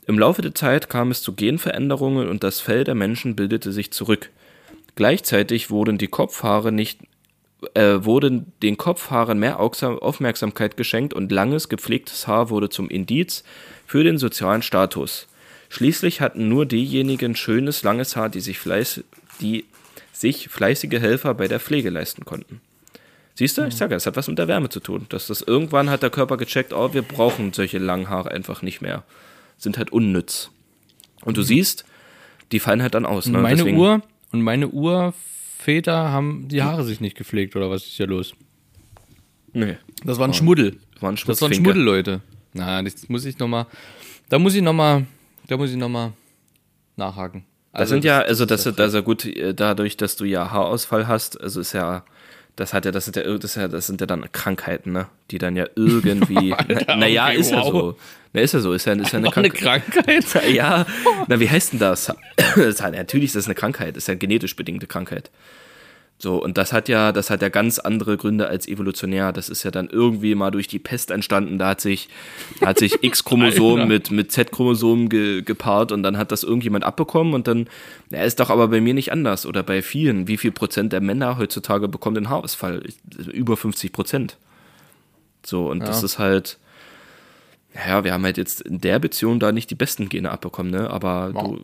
[0.07, 3.91] Im Laufe der Zeit kam es zu Genveränderungen und das Fell der Menschen bildete sich
[3.91, 4.31] zurück.
[4.95, 7.01] Gleichzeitig wurden die Kopfhaare nicht
[7.73, 13.43] äh, wurden den Kopfhaaren mehr Aufmerksamkeit geschenkt und langes, gepflegtes Haar wurde zum Indiz
[13.85, 15.27] für den sozialen Status.
[15.69, 19.03] Schließlich hatten nur diejenigen schönes, langes Haar, die sich, fleiß,
[19.41, 19.65] die
[20.11, 22.61] sich fleißige Helfer bei der Pflege leisten konnten.
[23.35, 25.05] Siehst du, ich sage, es hat was mit der Wärme zu tun.
[25.09, 28.81] Dass das irgendwann hat der Körper gecheckt, oh, wir brauchen solche langen Haare einfach nicht
[28.81, 29.03] mehr.
[29.57, 30.49] Sind halt unnütz.
[31.23, 31.85] Und du siehst,
[32.51, 33.27] die fallen halt dann aus.
[33.27, 33.37] Ne?
[33.37, 34.01] meine Deswegen- Uhr
[34.31, 34.67] und meine
[35.69, 38.33] Urväter haben die Haare sich nicht gepflegt oder was ist hier los?
[39.53, 40.77] Nee, Das war ein Schmuddel.
[40.99, 41.53] war ein Das waren.
[41.53, 42.21] Schmuddel, Leute.
[42.53, 43.67] Na, das muss ich noch mal.
[44.29, 45.05] Da muss ich noch mal.
[45.47, 46.13] Da muss ich noch mal
[46.95, 47.45] nachhaken.
[47.71, 51.07] Das sind ja, also das, das ist ja gut, äh, dadurch, dass du ja Haarausfall
[51.07, 52.03] hast, also ist ja,
[52.55, 55.07] das hat ja, das sind ja, das, ja, das sind ja dann Krankheiten, ne?
[55.31, 56.53] Die dann ja irgendwie,
[56.87, 57.71] naja, okay, ist ja wow.
[57.71, 57.97] so.
[58.33, 60.25] Na, ist ja so, ist ja, ist ja eine, noch eine Krank Krankheit.
[60.53, 60.85] Ja,
[61.27, 62.13] na, wie heißt denn das?
[62.55, 65.31] das halt, natürlich ist das eine Krankheit, das ist ja eine genetisch bedingte Krankheit.
[66.21, 69.31] So, und das hat ja, das hat ja ganz andere Gründe als evolutionär.
[69.31, 71.57] Das ist ja dann irgendwie mal durch die Pest entstanden.
[71.57, 72.09] Da hat sich,
[72.59, 77.33] da hat sich X-Chromosom mit, mit Z-Chromosom ge, gepaart und dann hat das irgendjemand abbekommen
[77.33, 77.67] und dann,
[78.09, 80.27] na, ist doch aber bei mir nicht anders oder bei vielen.
[80.27, 82.83] Wie viel Prozent der Männer heutzutage bekommen den Haarausfall?
[83.31, 84.35] Über 50 Prozent.
[85.45, 86.05] So, und das Ja.
[86.05, 86.57] ist halt,
[87.87, 90.89] ja, wir haben halt jetzt in der Beziehung da nicht die besten Gene abbekommen, ne?
[90.89, 91.61] Aber du.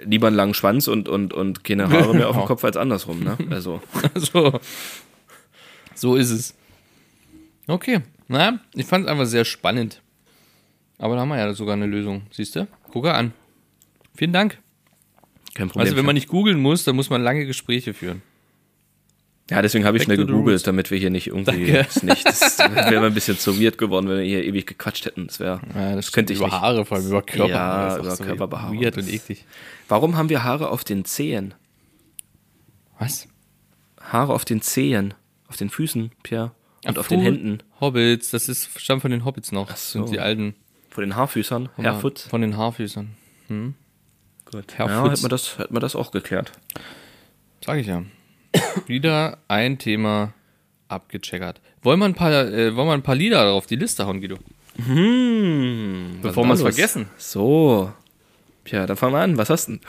[0.00, 2.44] Lieber einen langen Schwanz und, und, und keine Haare mehr auf dem.
[2.46, 3.36] Kopf als andersrum, ne?
[3.50, 3.80] Also.
[4.14, 4.60] so.
[5.94, 6.54] so ist es.
[7.66, 8.00] Okay.
[8.28, 10.02] Na, ich fand es einfach sehr spannend.
[10.98, 12.22] Aber da haben wir ja sogar eine Lösung.
[12.30, 12.66] Siehst du?
[12.90, 13.32] Gucke an.
[14.14, 14.58] Vielen Dank.
[15.54, 15.86] Kein Problem.
[15.86, 18.22] Also, wenn man nicht googeln muss, dann muss man lange Gespräche führen.
[19.50, 21.84] Ja, deswegen habe ich schnell gegoogelt, damit wir hier nicht irgendwie Danke.
[21.84, 22.26] das nicht.
[22.26, 25.26] Das wäre ein bisschen zu weird geworden, wenn wir hier ewig gequatscht hätten.
[25.26, 25.60] Das wäre.
[25.74, 26.60] Ja, das könnte ich über nicht.
[26.60, 27.48] Haare, vor allem über Körper.
[27.48, 28.78] Ja, über so Körperbehaarung.
[28.78, 29.46] Weird und eklig.
[29.88, 31.54] Warum haben wir Haare auf den Zehen?
[32.98, 33.26] Was?
[34.00, 35.14] Haare auf den Zehen,
[35.48, 36.52] auf den Füßen, Pierre.
[36.84, 37.62] Und Ach, auf den Händen.
[37.80, 39.68] Hobbits, das ist stammt von den Hobbits noch.
[39.68, 40.00] Das so.
[40.00, 40.54] sind die alten.
[40.90, 41.70] Von den Haarfüßern.
[41.78, 42.18] Hairfoot.
[42.18, 43.10] Von den Haarfüßern.
[43.48, 44.78] Gut.
[44.78, 44.78] Hairfoot.
[44.78, 46.52] Ja, hätten wir, das, hätten wir das auch geklärt.
[47.64, 48.02] Sag ich ja.
[48.86, 50.32] Wieder ein Thema
[50.88, 51.60] abgecheckert.
[51.82, 54.36] Wollen wir ein paar, äh, wollen wir ein paar Lieder auf die Liste hauen, Guido?
[54.84, 57.06] Hm, Bevor wir es vergessen.
[57.16, 57.92] So.
[58.64, 59.36] Tja, dann fangen wir an.
[59.36, 59.80] Was hast du denn?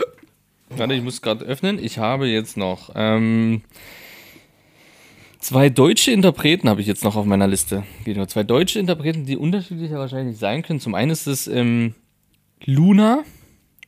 [0.70, 1.84] Warte, ich muss gerade öffnen.
[1.84, 3.62] Ich habe jetzt noch ähm,
[5.40, 7.84] zwei deutsche Interpreten habe ich jetzt noch auf meiner Liste.
[8.06, 8.26] Guido.
[8.26, 10.80] Zwei deutsche Interpreten, die unterschiedlicher wahrscheinlich sein können.
[10.80, 11.96] Zum einen ist es ähm,
[12.66, 13.24] Luna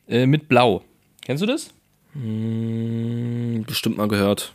[0.08, 0.84] äh, mit Blau.
[1.24, 1.72] Kennst du das?
[2.14, 4.54] Hm, bestimmt mal gehört.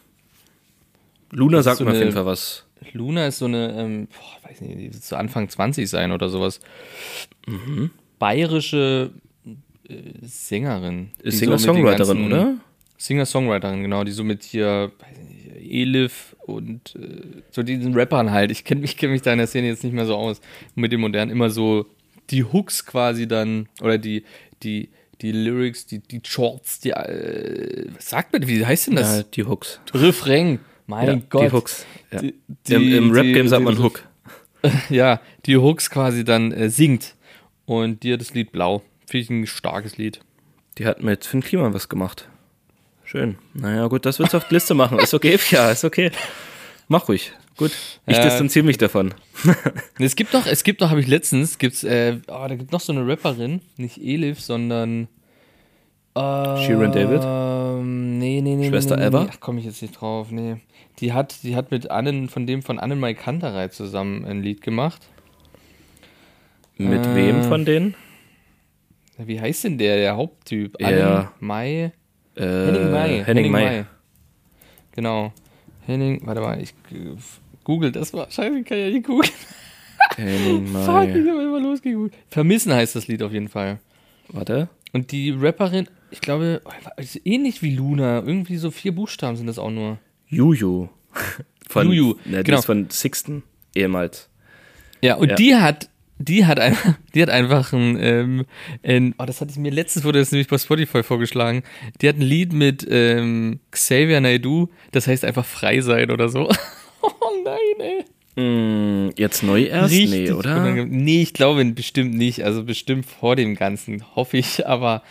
[1.37, 2.65] Luna sagt so mir auf jeden Fall was.
[2.93, 6.29] Luna ist so eine, ähm, boah, weiß nicht, die wird so Anfang 20 sein oder
[6.31, 6.61] sowas.
[8.19, 9.11] Bayerische
[9.89, 11.11] äh, Sängerin.
[11.23, 11.97] so Singer-Songwriterin,
[12.31, 12.57] ganzen- oder?
[12.99, 18.51] Singer-Songwriterin, genau, die so mit hier, weiß nicht, Elif und äh, so diesen Rappern halt.
[18.51, 20.41] Ich kenne mich, kenn mich da in der Szene jetzt nicht mehr so aus.
[20.75, 21.87] Mit den modernen immer so
[22.31, 24.25] die Hooks quasi dann, oder die,
[24.63, 24.89] die,
[25.21, 29.17] die Lyrics, die, die Shorts, die, äh, was sagt man, wie heißt denn das?
[29.19, 29.81] Ja, die Hooks.
[29.93, 30.61] Refrain.
[30.87, 31.43] Mein Ja, Gott.
[31.43, 31.87] Die Hooks.
[32.13, 32.21] Ja.
[32.21, 32.35] Die-
[32.75, 34.03] Im die- Im Rap-Game die- sagt man Hook.
[34.91, 37.15] ja, die Hooks quasi dann äh, singt.
[37.65, 38.83] Und dir das Lied Blau.
[39.07, 40.21] Finde ich ein starkes Lied.
[40.79, 42.29] Die hat mit Finn Kliman was gemacht.
[43.05, 43.37] Schön.
[43.55, 44.99] Naja, gut, das du auf die Liste machen.
[44.99, 46.11] Ist okay, ja, ist okay.
[46.89, 47.33] Mach ruhig.
[47.57, 47.73] Gut.
[48.07, 49.15] Ich Äh, distanziere mich davon.
[49.99, 52.81] Es gibt noch, es gibt noch, habe ich letztens, gibt's, äh, oh, da gibt noch
[52.81, 55.09] so eine Rapperin, nicht Elif, sondern
[56.17, 57.23] äh, Shirin David?
[57.25, 58.69] Ähm, nee, nee, nee.
[58.69, 59.25] Schwester nee, nee, Eva?
[59.25, 59.31] Nee.
[59.33, 60.57] Ach, komme ich jetzt nicht drauf, nee.
[61.01, 65.03] Die hat, die hat mit Annen, von dem von Annenmai Kanterei zusammen ein Lied gemacht.
[66.79, 67.95] Mit äh, wem von denen?
[69.19, 70.77] Wie heißt denn der, der Haupttyp?
[70.81, 70.89] Ja.
[70.89, 71.93] Annen Mai?
[72.35, 73.25] Äh, Henning May.
[73.25, 73.85] Henning May.
[74.93, 75.33] Genau.
[75.87, 76.75] Henning, warte mal, ich
[77.65, 79.33] google das wahrscheinlich, kann ja nicht googeln.
[80.17, 82.15] Henning Fuck, ich habe immer losgegoogelt.
[82.29, 83.79] Vermissen heißt das Lied auf jeden Fall.
[84.29, 84.69] Warte.
[84.93, 86.63] Und die Rapperin, ich glaube,
[86.97, 89.99] ist ähnlich wie Luna, irgendwie so vier Buchstaben sind das auch nur.
[90.29, 90.89] Juju.
[91.69, 92.59] Von, Juju, Ne, die genau.
[92.61, 93.43] ist von Sixten,
[93.75, 94.29] ehemals.
[95.03, 95.35] Ja, und Ja.
[95.35, 98.47] die hat, die hat einfach, die hat einfach ein, ähm,
[98.85, 101.65] ein, oh, das hatte ich mir letztens wurde das nämlich bei Spotify vorgeschlagen.
[102.01, 106.49] Die hat ein Lied mit ähm, Xavier Naidoo, das heißt einfach frei sein oder so.
[107.03, 107.11] oh
[107.45, 108.05] nein, ey.
[108.37, 109.93] Hm, jetzt neu erst?
[109.95, 110.57] nee, oder?
[110.57, 111.05] unangenehm.
[111.05, 112.45] Nee, ich glaube bestimmt nicht.
[112.45, 114.67] Also bestimmt vor dem Ganzen, hoffe ich.
[114.67, 115.03] Aber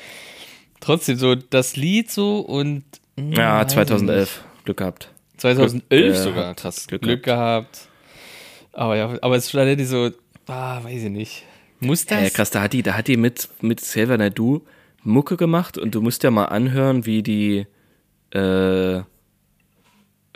[0.79, 2.83] trotzdem so das Lied so und.
[3.17, 4.43] hm, Ja, weiß ich 2011.
[4.63, 5.09] Glück gehabt.
[5.33, 5.41] nicht.
[5.41, 6.55] 2011 Glück, äh, sogar.
[6.55, 6.87] Krass.
[6.87, 7.87] Glück Glück, gehabt.
[8.71, 10.11] Aber ja, aber es ist schon die so,
[10.47, 11.43] ah, weiß ich nicht.
[11.79, 12.27] Muss das?
[12.27, 14.61] Äh, krass, da hat die, da hat die mit, mit Xavier Naidoo
[15.03, 17.67] Mucke gemacht und du musst ja mal anhören, wie die,
[18.31, 19.01] äh,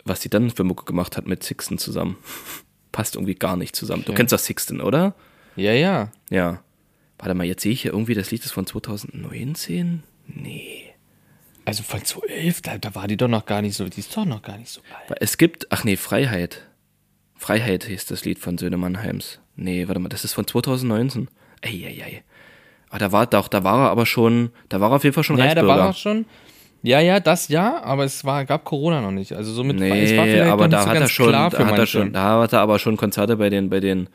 [0.04, 2.16] was die dann für Mucke gemacht hat mit Sixten zusammen.
[2.92, 4.02] Passt irgendwie gar nicht zusammen.
[4.04, 4.16] Du Okay.
[4.18, 5.14] kennst doch Sixten, oder?
[5.56, 6.10] Ja, ja.
[6.30, 6.62] Ja.
[7.18, 10.02] Warte mal, jetzt sehe ich hier irgendwie, das Lied ist von 2019?
[10.26, 10.84] Nee.
[11.64, 14.24] Also von 2011, da, da war die doch noch gar nicht so, die ist doch
[14.24, 15.18] noch gar nicht so alt.
[15.20, 16.66] Es gibt, ach nee, Freiheit.
[17.36, 19.40] Freiheit hieß das Lied von Söhne Mannheims.
[19.56, 21.28] Nee, warte mal, das ist von 2019.
[21.62, 22.22] Eieiei.
[22.88, 25.22] Ah, da war doch, da war er aber schon, da war er auf jeden Fall
[25.24, 25.78] schon Ja, da Reichsbürger.
[25.82, 26.24] war auch schon.
[26.82, 29.32] Ja, ja, das ja, aber es war, gab Corona noch nicht.
[29.34, 31.42] Also somit Nee, es war vielleicht aber noch da nicht so hat er schon, da
[31.66, 34.08] hat er schon, da hat er aber schon Konzerte bei den, bei den,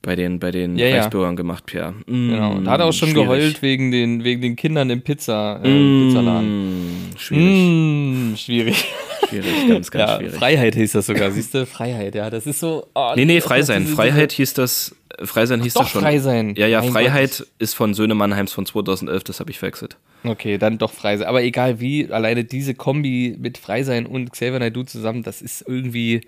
[0.00, 0.96] bei den, bei den Ja, ja.
[0.96, 1.92] Reichsbürgern gemacht, Pierre.
[2.06, 2.58] Mm, Genau.
[2.60, 3.24] Da hat er auch schon schwierig.
[3.28, 5.68] geheult wegen den, wegen den Kindern im Pizza, äh,
[6.06, 7.10] Pizzaladen.
[7.10, 8.84] Mm, schwierig, Mm, schwierig.
[9.28, 10.34] schwierig, ganz, ganz Ja, schwierig.
[10.34, 11.66] Freiheit hieß das sogar, siehst du?
[11.66, 12.86] Freiheit, ja, das ist so.
[12.94, 13.86] Oh, Nee, nee, frei sein.
[13.86, 16.00] Freiheit hieß das, frei sein hieß Doch, das schon.
[16.02, 16.54] frei sein.
[16.56, 17.46] Ja, ja, Mein Freiheit Gott.
[17.58, 19.98] ist von Söhne Mannheims von 2011, das habe ich verwechselt.
[20.24, 21.26] Okay, dann doch frei sein.
[21.26, 25.64] Aber egal wie, alleine diese Kombi mit frei sein und Xavier Naidoo zusammen, das ist
[25.66, 26.20] irgendwie,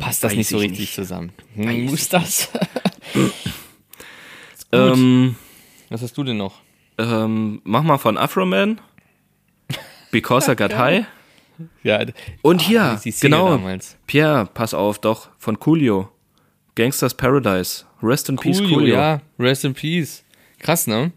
[0.00, 0.94] passt das nicht so ich richtig nicht.
[0.94, 1.32] zusammen.
[1.54, 2.48] Hm, muss das?
[4.72, 5.34] Ähm,
[5.88, 6.60] Was hast du denn noch?
[6.98, 8.80] ähm, mach mal von Afroman.
[10.12, 11.06] Because I got high.
[11.82, 12.04] Ja,
[12.42, 13.48] Und Ah, hier, genau.
[13.50, 13.96] damals.
[14.06, 16.10] Pierre, pass auf, doch, von Coolio.
[16.74, 17.84] Gangsters Paradise.
[18.02, 18.94] Rest in Peace, Coolio, Coolio.
[18.94, 20.24] ja, Rest in Peace.
[20.58, 21.12] Krass, ne?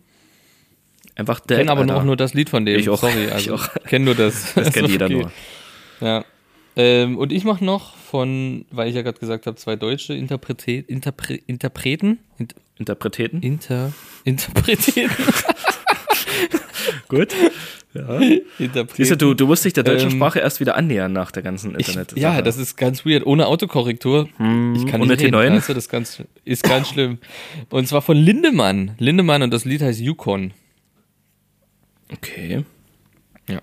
[1.16, 1.98] Einfach Ich dead, kenne aber Alter.
[1.98, 2.80] auch nur das Lied von dem.
[2.80, 3.00] Ich auch.
[3.00, 3.68] Sorry, Ich also auch.
[3.88, 4.54] kenne nur das.
[4.56, 5.16] Das kennt jeder okay.
[5.16, 5.32] nur.
[6.02, 6.26] Ja.
[6.76, 10.72] Ähm, und ich mache noch von, weil ich ja gerade gesagt habe, zwei deutsche Interprete,
[10.72, 12.18] Interpre, Interpreten.
[12.40, 13.42] Int, Interpreteten.
[13.44, 13.94] inter,
[14.24, 15.12] Interpreteten.
[17.08, 17.30] Gut.
[18.58, 18.88] interpretieren.
[18.96, 21.44] Siehst du, du, du musst dich der deutschen Ähm, Sprache erst wieder annähern nach der
[21.44, 22.18] ganzen Ich, Internet.
[22.18, 23.26] ja, das ist ganz weird.
[23.26, 24.28] Ohne Autokorrektur.
[24.28, 25.36] ich kann nicht ohne reden.
[25.36, 25.52] T9?
[25.56, 27.20] Weißt du, das ist ganz, ist ganz schlimm.
[27.70, 28.96] Und zwar von Lindemann.
[28.98, 30.54] Lindemann und das Lied heißt Yukon.
[32.14, 32.64] Okay.
[33.48, 33.62] Ja.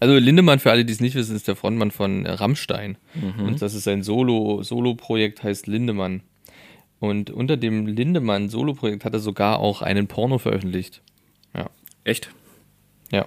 [0.00, 2.96] Also Lindemann, für alle, die es nicht wissen, ist der Frontmann von Rammstein.
[3.38, 6.22] Und das ist sein Solo, Solo-Projekt, heißt Lindemann.
[6.98, 11.02] Und unter dem Lindemann Solo-Projekt hat er sogar auch einen Porno veröffentlicht.
[11.54, 11.70] Ja.
[12.02, 12.30] Echt?
[13.12, 13.26] Ja.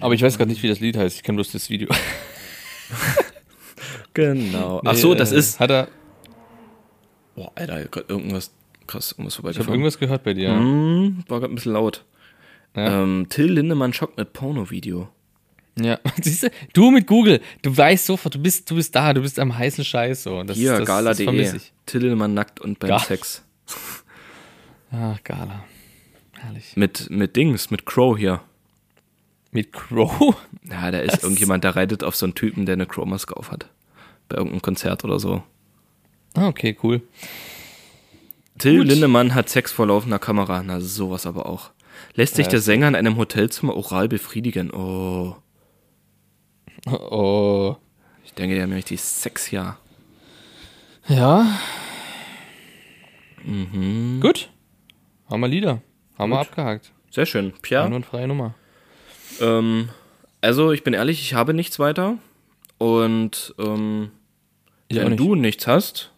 [0.00, 1.16] Aber ich weiß gerade nicht, wie das Lied heißt.
[1.16, 1.88] Ich kenne bloß das Video.
[4.14, 4.80] Genau.
[4.84, 5.58] Ach so, das Äh, ist.
[5.60, 5.88] Hat er.
[7.34, 8.52] Boah, Alter, irgendwas
[8.86, 10.50] krass, irgendwas Ich habe irgendwas gehört bei dir.
[10.50, 12.04] Hm, war gerade ein bisschen laut.
[12.76, 13.02] Ja.
[13.02, 15.08] Ähm, Till Lindemann schockt mit Porno-Video.
[15.78, 19.22] Ja, siehst du, du mit Google, du weißt sofort, du bist, du bist da, du
[19.22, 20.42] bist am heißen Scheiß so.
[20.44, 21.58] Das, Hier, gala.de.
[21.86, 23.42] Till Lindemann nackt und beim Ga- Sex.
[24.92, 25.64] Ach, Gala.
[26.38, 26.76] Herrlich.
[26.76, 28.40] Mit, mit Dings, mit Crow hier.
[29.50, 30.36] Mit Crow?
[30.70, 33.50] Ja, da ist Das- irgendjemand, der reitet auf so einen Typen, der eine Crow-Maske auf
[33.50, 33.68] hat.
[34.28, 35.42] Bei irgendeinem Konzert oder so.
[36.34, 37.02] Ah, okay, cool.
[38.58, 38.86] Till Gut.
[38.86, 40.62] Lindemann hat Sex vor laufender Kamera.
[40.62, 41.70] Na, sowas aber auch.
[42.14, 44.70] Lässt sich Ja, der Sänger in einem Hotelzimmer oral befriedigen.
[44.72, 45.36] Oh.
[46.86, 47.76] Oh.
[48.24, 49.78] Ich denke, der hat nämlich die Sex ja.
[51.08, 51.46] Ja.
[53.42, 54.20] Mhm.
[54.20, 54.50] Gut.
[55.30, 55.80] Haben wir Lieder.
[56.18, 56.92] Haben wir abgehakt.
[57.10, 57.52] Sehr schön.
[57.62, 57.84] Pierre?
[57.84, 58.54] Einwandfreie Nummer.
[59.40, 59.88] Ähm,
[60.40, 62.18] also, ich bin ehrlich, ich habe nichts weiter.
[62.78, 64.10] Und ähm,
[64.90, 65.20] wenn nicht.
[65.20, 66.12] du nichts hast,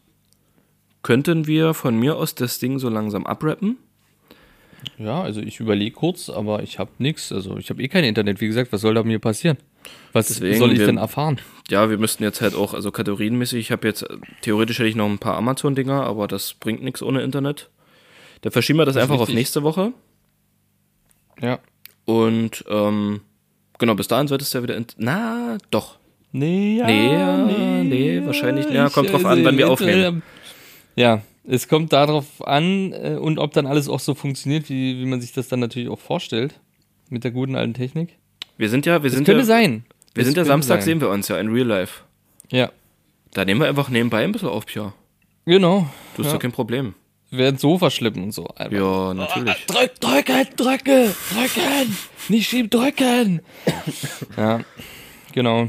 [1.03, 3.79] könnten wir von mir aus das Ding so langsam abrappen.
[4.99, 7.31] Ja, also ich überlege kurz, aber ich habe nichts.
[7.33, 8.41] Also ich habe eh kein Internet.
[8.41, 9.59] Wie gesagt, was soll da mir passieren?
[10.13, 11.39] Was Deswegen, soll ich wir- denn erfahren?
[11.69, 14.97] Ja, wir müssten jetzt halt auch, also kategorienmäßig, ich habe jetzt, äh, theoretisch hätte ich
[14.97, 17.69] noch ein paar Amazon-Dinger, aber das bringt nichts ohne Internet.
[18.43, 19.93] Dann verschieben wir das, Das einfach auf nächste Woche.
[21.41, 21.59] Ja.
[22.05, 23.21] Und ähm,
[23.79, 24.77] genau, bis dahin solltest du ja wieder.
[24.77, 25.99] In Na, doch.
[26.33, 27.37] Nee, ja, Nee, ja,
[27.83, 30.23] nee, wahrscheinlich- ja, kommt drauf an, wann wir aufnehmen.
[30.97, 35.07] Ja, es kommt darauf an äh, und ob dann alles auch so funktioniert, wie, wie
[35.07, 36.59] man sich das dann natürlich auch vorstellt.
[37.09, 38.17] Mit der guten alten Technik.
[38.57, 39.85] Wir sind ja, wir Das sind könnte ja, sein.
[40.15, 40.85] wir Das sind ja Samstag, sein.
[40.85, 42.01] sehen wir uns ja in Real Life.
[42.51, 42.71] Ja,
[43.33, 44.93] Da nehmen wir einfach nebenbei ein bisschen auf, Pia.
[45.45, 45.89] genau.
[46.17, 46.33] Du hast ja.
[46.35, 46.95] doch kein Problem.
[47.31, 48.47] Wir werden Sofa schleppen und so.
[48.49, 48.73] Einfach.
[48.77, 49.67] Ja, natürlich.
[49.67, 51.97] Drück, drücken, drücken, drücken.
[52.29, 53.41] Nicht schieben, drücken.
[54.37, 54.61] ja,
[55.33, 55.69] genau.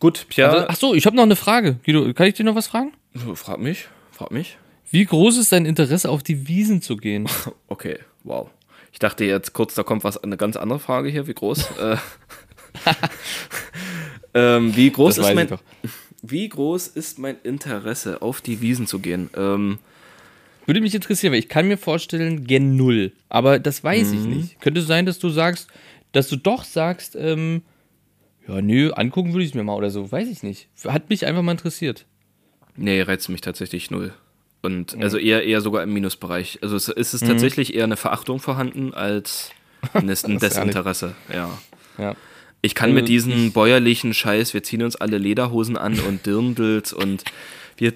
[0.00, 0.50] Gut, Pia.
[0.50, 1.78] Also, ach so, ich habe noch eine Frage.
[1.84, 2.92] Guido, kann ich dir noch was fragen?
[3.34, 4.56] frag mich, frag mich.
[4.90, 7.28] Wie groß ist dein Interesse, auf die Wiesen zu gehen?
[7.68, 8.48] Okay, wow.
[8.92, 11.26] Ich dachte jetzt kurz, da kommt was, eine ganz andere Frage hier.
[11.26, 11.70] Wie groß?
[11.80, 11.96] äh,
[14.34, 15.48] ähm, wie groß Das ist mein,
[16.22, 19.30] wie groß ist mein Interesse, auf die Wiesen zu gehen?
[19.36, 19.78] Ähm,
[20.66, 23.12] Würde mich interessieren, weil ich kann mir vorstellen, gen Null.
[23.28, 24.14] Aber das weiß Mhm.
[24.18, 24.60] ich nicht.
[24.60, 25.68] Könnte sein, dass du sagst,
[26.12, 27.62] dass du doch sagst, ähm,
[28.46, 30.10] ja, nö, angucken würde ich es mir mal oder so.
[30.12, 30.68] Weiß ich nicht.
[30.86, 32.06] Hat mich einfach mal interessiert.
[32.76, 34.08] Nee, reizt mich tatsächlich null.
[34.08, 34.12] Mhm.
[34.62, 36.58] Und also eher, eher sogar im Minusbereich.
[36.62, 39.50] Also es ist es tatsächlich eher eine Verachtung vorhanden als
[39.92, 41.14] ein ein Desinteresse.
[41.32, 41.50] Ja.
[41.98, 42.14] Ja.
[42.62, 46.24] Ich kann mit Also diesem ich- bäuerlichen Scheiß, wir ziehen uns alle Lederhosen an und
[46.24, 47.24] Dirndls und
[47.76, 47.92] wir,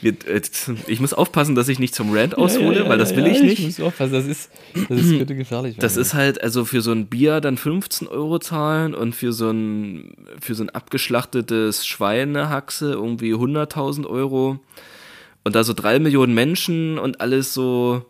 [0.00, 0.40] wir äh,
[0.86, 3.58] ich muss aufpassen, dass ich nicht zum Rant aushole, weil das will ich nicht.
[3.58, 4.50] Ich muss aufpassen, das ist,
[4.88, 5.76] das ist könnte gefährlich.
[5.78, 9.50] Das ist halt, also für so ein Bier dann 15 Euro zahlen und für so
[9.50, 14.58] ein, für so ein abgeschlachtetes Schweinehaxe irgendwie 100.000 Euro.
[15.44, 18.04] Und da so drei Millionen Menschen und alles so,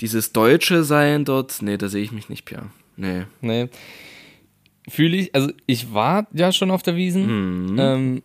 [0.00, 2.66] dieses Deutsche sein dort, nee, da sehe ich mich nicht, Pierre.
[2.96, 3.24] Nee.
[3.40, 3.68] Nee.
[4.88, 7.78] Fühle ich, also ich war ja schon auf der Wiesen Mhm.
[7.78, 8.22] ähm,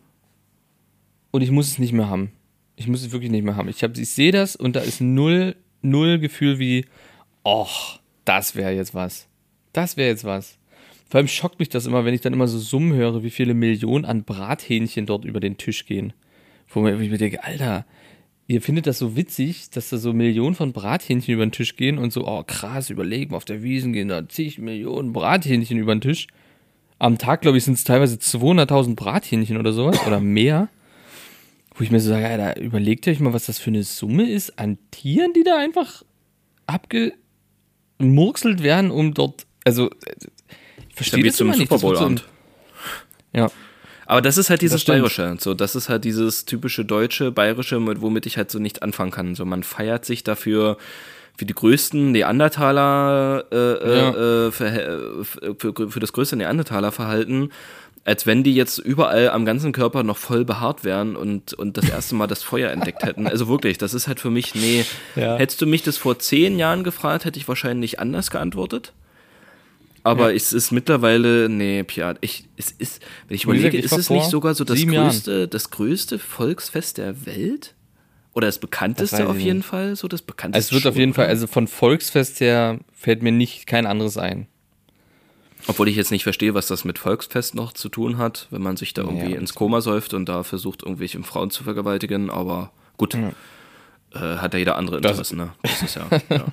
[1.32, 2.30] und ich muss es nicht mehr haben.
[2.76, 3.68] Ich muss es wirklich nicht mehr haben.
[3.68, 6.84] Ich, hab, ich sehe das und da ist null, null Gefühl wie,
[7.44, 9.26] och, das wäre jetzt was.
[9.72, 10.58] Das wäre jetzt was.
[11.08, 13.54] Vor allem schockt mich das immer, wenn ich dann immer so Summen höre, wie viele
[13.54, 16.12] Millionen an Brathähnchen dort über den Tisch gehen.
[16.68, 17.84] Wo ich mir denke, Alter,
[18.46, 21.98] ihr findet das so witzig, dass da so Millionen von Brathähnchen über den Tisch gehen
[21.98, 26.00] und so, oh krass, überlegen, auf der Wiesen gehen da zig Millionen Brathähnchen über den
[26.00, 26.28] Tisch.
[26.98, 30.68] Am Tag, glaube ich, sind es teilweise 200.000 Brathähnchen oder sowas oder mehr.
[31.74, 34.58] Wo ich mir so sage, Alter, überlegt euch mal, was das für eine Summe ist
[34.58, 36.02] an Tieren, die da einfach
[37.98, 40.14] abgemurkselt werden, um dort, also, äh,
[40.88, 41.70] ich verstehe das immer nicht.
[41.70, 42.24] Super im- Bowl-Abend.
[43.32, 43.50] Ja.
[44.06, 44.84] Aber das ist halt dieses.
[44.84, 45.36] Bayerische.
[45.38, 49.10] So, das ist halt dieses typische deutsche, bayerische, mit, womit ich halt so nicht anfangen
[49.10, 49.34] kann.
[49.34, 50.76] So, man feiert sich dafür
[51.38, 54.10] für die größten Neandertaler, äh, Ja.
[54.10, 57.50] äh, äh, für, für, für, für das größte Neandertaler-Verhalten
[58.04, 61.88] Als wenn die jetzt überall am ganzen Körper noch voll behaart wären und, und das
[61.88, 63.28] erste Mal das Feuer entdeckt hätten.
[63.28, 64.84] Also wirklich, das ist halt für mich, nee.
[65.14, 65.36] Ja.
[65.36, 68.92] Hättest du mich das vor zehn Jahren gefragt, hätte ich wahrscheinlich anders geantwortet.
[70.04, 74.10] Aber es ist mittlerweile, nee, Pia, ich, es ist, wenn ich überlege, ich ist es
[74.10, 75.08] nicht sogar so das Jahren.
[75.08, 77.74] größte, das größte Volksfest der Welt?
[78.34, 79.62] Oder das Das bekannteste weiß auf jeden.
[79.62, 79.94] Fall?
[79.94, 80.66] So das bekannteste.
[80.68, 84.16] Es wird auf schon, jeden Fall, also von Volksfest her fällt mir nicht kein anderes
[84.16, 84.48] ein.
[85.68, 88.76] Obwohl ich jetzt nicht verstehe, was das mit Volksfest noch zu tun hat, wenn man
[88.76, 92.30] sich da irgendwie Ja, ins Koma säuft und da versucht, irgendwelche Frauen zu vergewaltigen.
[92.30, 93.28] Aber gut, äh,
[94.18, 95.38] hat ja jeder andere Interessen.
[95.38, 95.50] Ne?
[95.62, 96.44] Das ist ja, ja.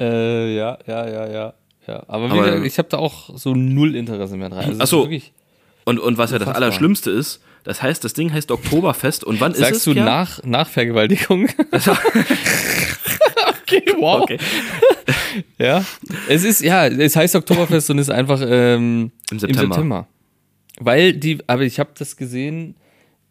[0.00, 1.54] Äh, ja, ja, ja, ja.
[1.86, 2.02] ja.
[2.08, 4.58] Aber, Aber- gesagt, ich habe da auch so null Interesse mehr dran.
[4.60, 5.02] Also es Ach ist so.
[5.04, 5.32] wirklich-
[5.84, 6.48] Und, und was ja das.
[6.48, 9.24] Allerschlimmste ist, das heißt, das Ding heißt Oktoberfest.
[9.24, 9.68] Und wann ist es?
[9.68, 11.48] Sagst du nach, nach Vergewaltigung?
[13.66, 14.22] okay, wow.
[14.22, 14.38] Okay.
[15.58, 15.84] Ja.
[16.28, 20.06] Es ist, ja, es heißt Oktoberfest und ist einfach ähm, Im September.
[20.78, 22.74] Weil die, aber ich habe das gesehen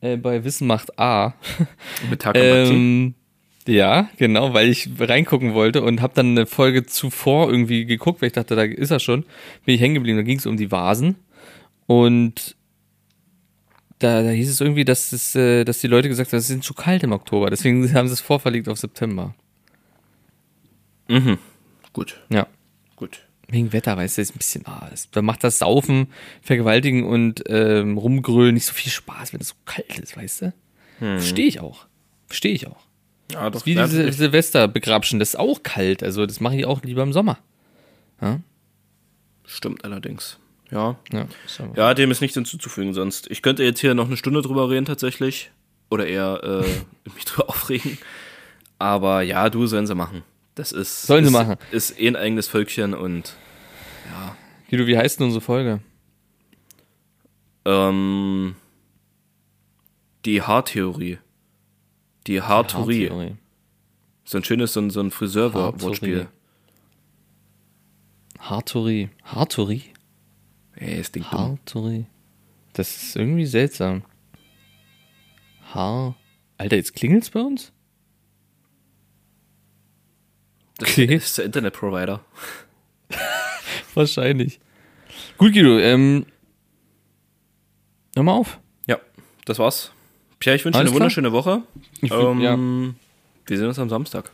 [0.01, 1.33] äh, bei Wissen macht A.
[2.09, 2.73] Mit Takamaki.
[2.73, 3.15] Ähm,
[3.67, 8.27] ja, genau, weil ich reingucken wollte und habe dann eine Folge zuvor irgendwie geguckt, weil
[8.27, 9.23] ich dachte, da ist er schon.
[9.65, 11.15] Bin ich hängen geblieben, da ging es um die Vasen.
[11.87, 12.55] Und
[13.99, 16.63] da, da hieß es irgendwie, dass, es, äh, dass die Leute gesagt haben, es ist
[16.63, 17.49] zu kalt im Oktober.
[17.49, 19.33] Deswegen haben sie es vorverlegt auf September.
[21.07, 21.37] Mhm.
[21.93, 22.47] Gut, Ja.
[22.95, 23.21] gut.
[23.47, 26.07] Wegen Wetter, weißt du, ist ein bisschen, ah, da macht das Saufen,
[26.41, 30.53] Vergewaltigen und ähm, Rumgrölen nicht so viel Spaß, wenn es so kalt ist, weißt du?
[30.99, 31.85] Verstehe ich auch.
[32.27, 32.85] Verstehe ich auch.
[33.31, 33.65] Ja, doch.
[33.65, 37.03] Wie ja, diese ich- Silvesterbegrabschen, das ist auch kalt, also das mache ich auch lieber
[37.03, 37.37] im Sommer.
[39.45, 40.39] Stimmt allerdings.
[40.71, 40.97] Ja.
[41.13, 41.27] Ja,
[41.75, 43.29] Ja, dem ist nichts hinzuzufügen sonst.
[43.29, 45.51] Ich könnte jetzt hier noch eine Stunde drüber reden tatsächlich.
[45.91, 47.97] Oder eher äh, mich drüber aufregen.
[48.79, 50.23] Aber ja, du sollen sie machen.
[50.55, 51.03] Das ist.
[51.03, 51.57] Sollen sie ist, machen.
[51.71, 53.35] Ist eh ein eigenes Völkchen und
[54.69, 55.81] Guido, wie heißt denn unsere Folge?
[57.65, 58.55] ähm,
[60.23, 61.17] die Haartheorie.
[62.27, 63.09] Die Haartheorie.
[63.09, 63.35] Haartheorie.
[64.23, 66.27] So ein schönes, so ein, so ein Friseur-Wortspiel.
[68.39, 69.09] Hartorie.
[69.23, 69.83] Hartorie?
[70.75, 71.23] Ey, das Ding.
[71.23, 72.05] Hartorie.
[72.73, 74.03] Das ist irgendwie seltsam.
[75.73, 76.15] Haar.
[76.57, 77.71] Alter, jetzt klingelt's bei uns?
[80.77, 81.05] Das Okay.
[81.15, 82.19] ist der Internetprovider.
[83.93, 84.59] Wahrscheinlich.
[85.37, 86.25] Gut, Guido, ähm.
[88.15, 88.59] Hör mal auf.
[88.87, 88.97] Ja,
[89.45, 89.91] das war's.
[90.39, 90.95] Pierre, ich wünsche dir eine klar.
[90.99, 91.61] wunderschöne Woche.
[92.01, 92.95] Ich Ähm,
[93.45, 94.31] Wir sehen uns am Samstag.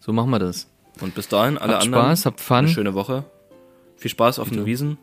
[0.00, 0.68] So machen wir das.
[1.00, 2.04] Und bis dahin, alle Habt anderen.
[2.04, 2.56] Spaß, habt Fun.
[2.58, 3.24] Eine schöne Woche.
[3.96, 4.98] Viel Spaß auf den Wiesen.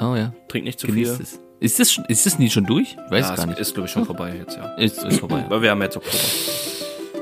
[0.00, 0.32] Oh ja.
[0.48, 1.22] Trink nicht zu Genießt viel.
[1.22, 1.40] es.
[1.60, 2.96] Ist das, schon- ist das nie schon durch?
[3.06, 3.58] Ich weiß ja, gar es nicht.
[3.60, 4.74] ist, glaube ich, schon vorbei jetzt, ja.
[4.74, 5.44] Ist, ist vorbei.
[5.48, 6.18] Weil wir haben jetzt Oktober.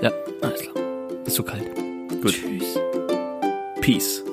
[0.02, 0.10] ja,
[0.40, 0.74] alles klar.
[1.26, 1.68] Ist so kalt.
[2.22, 2.34] Gut.
[2.34, 2.78] Tschüss.
[3.80, 4.31] Peace.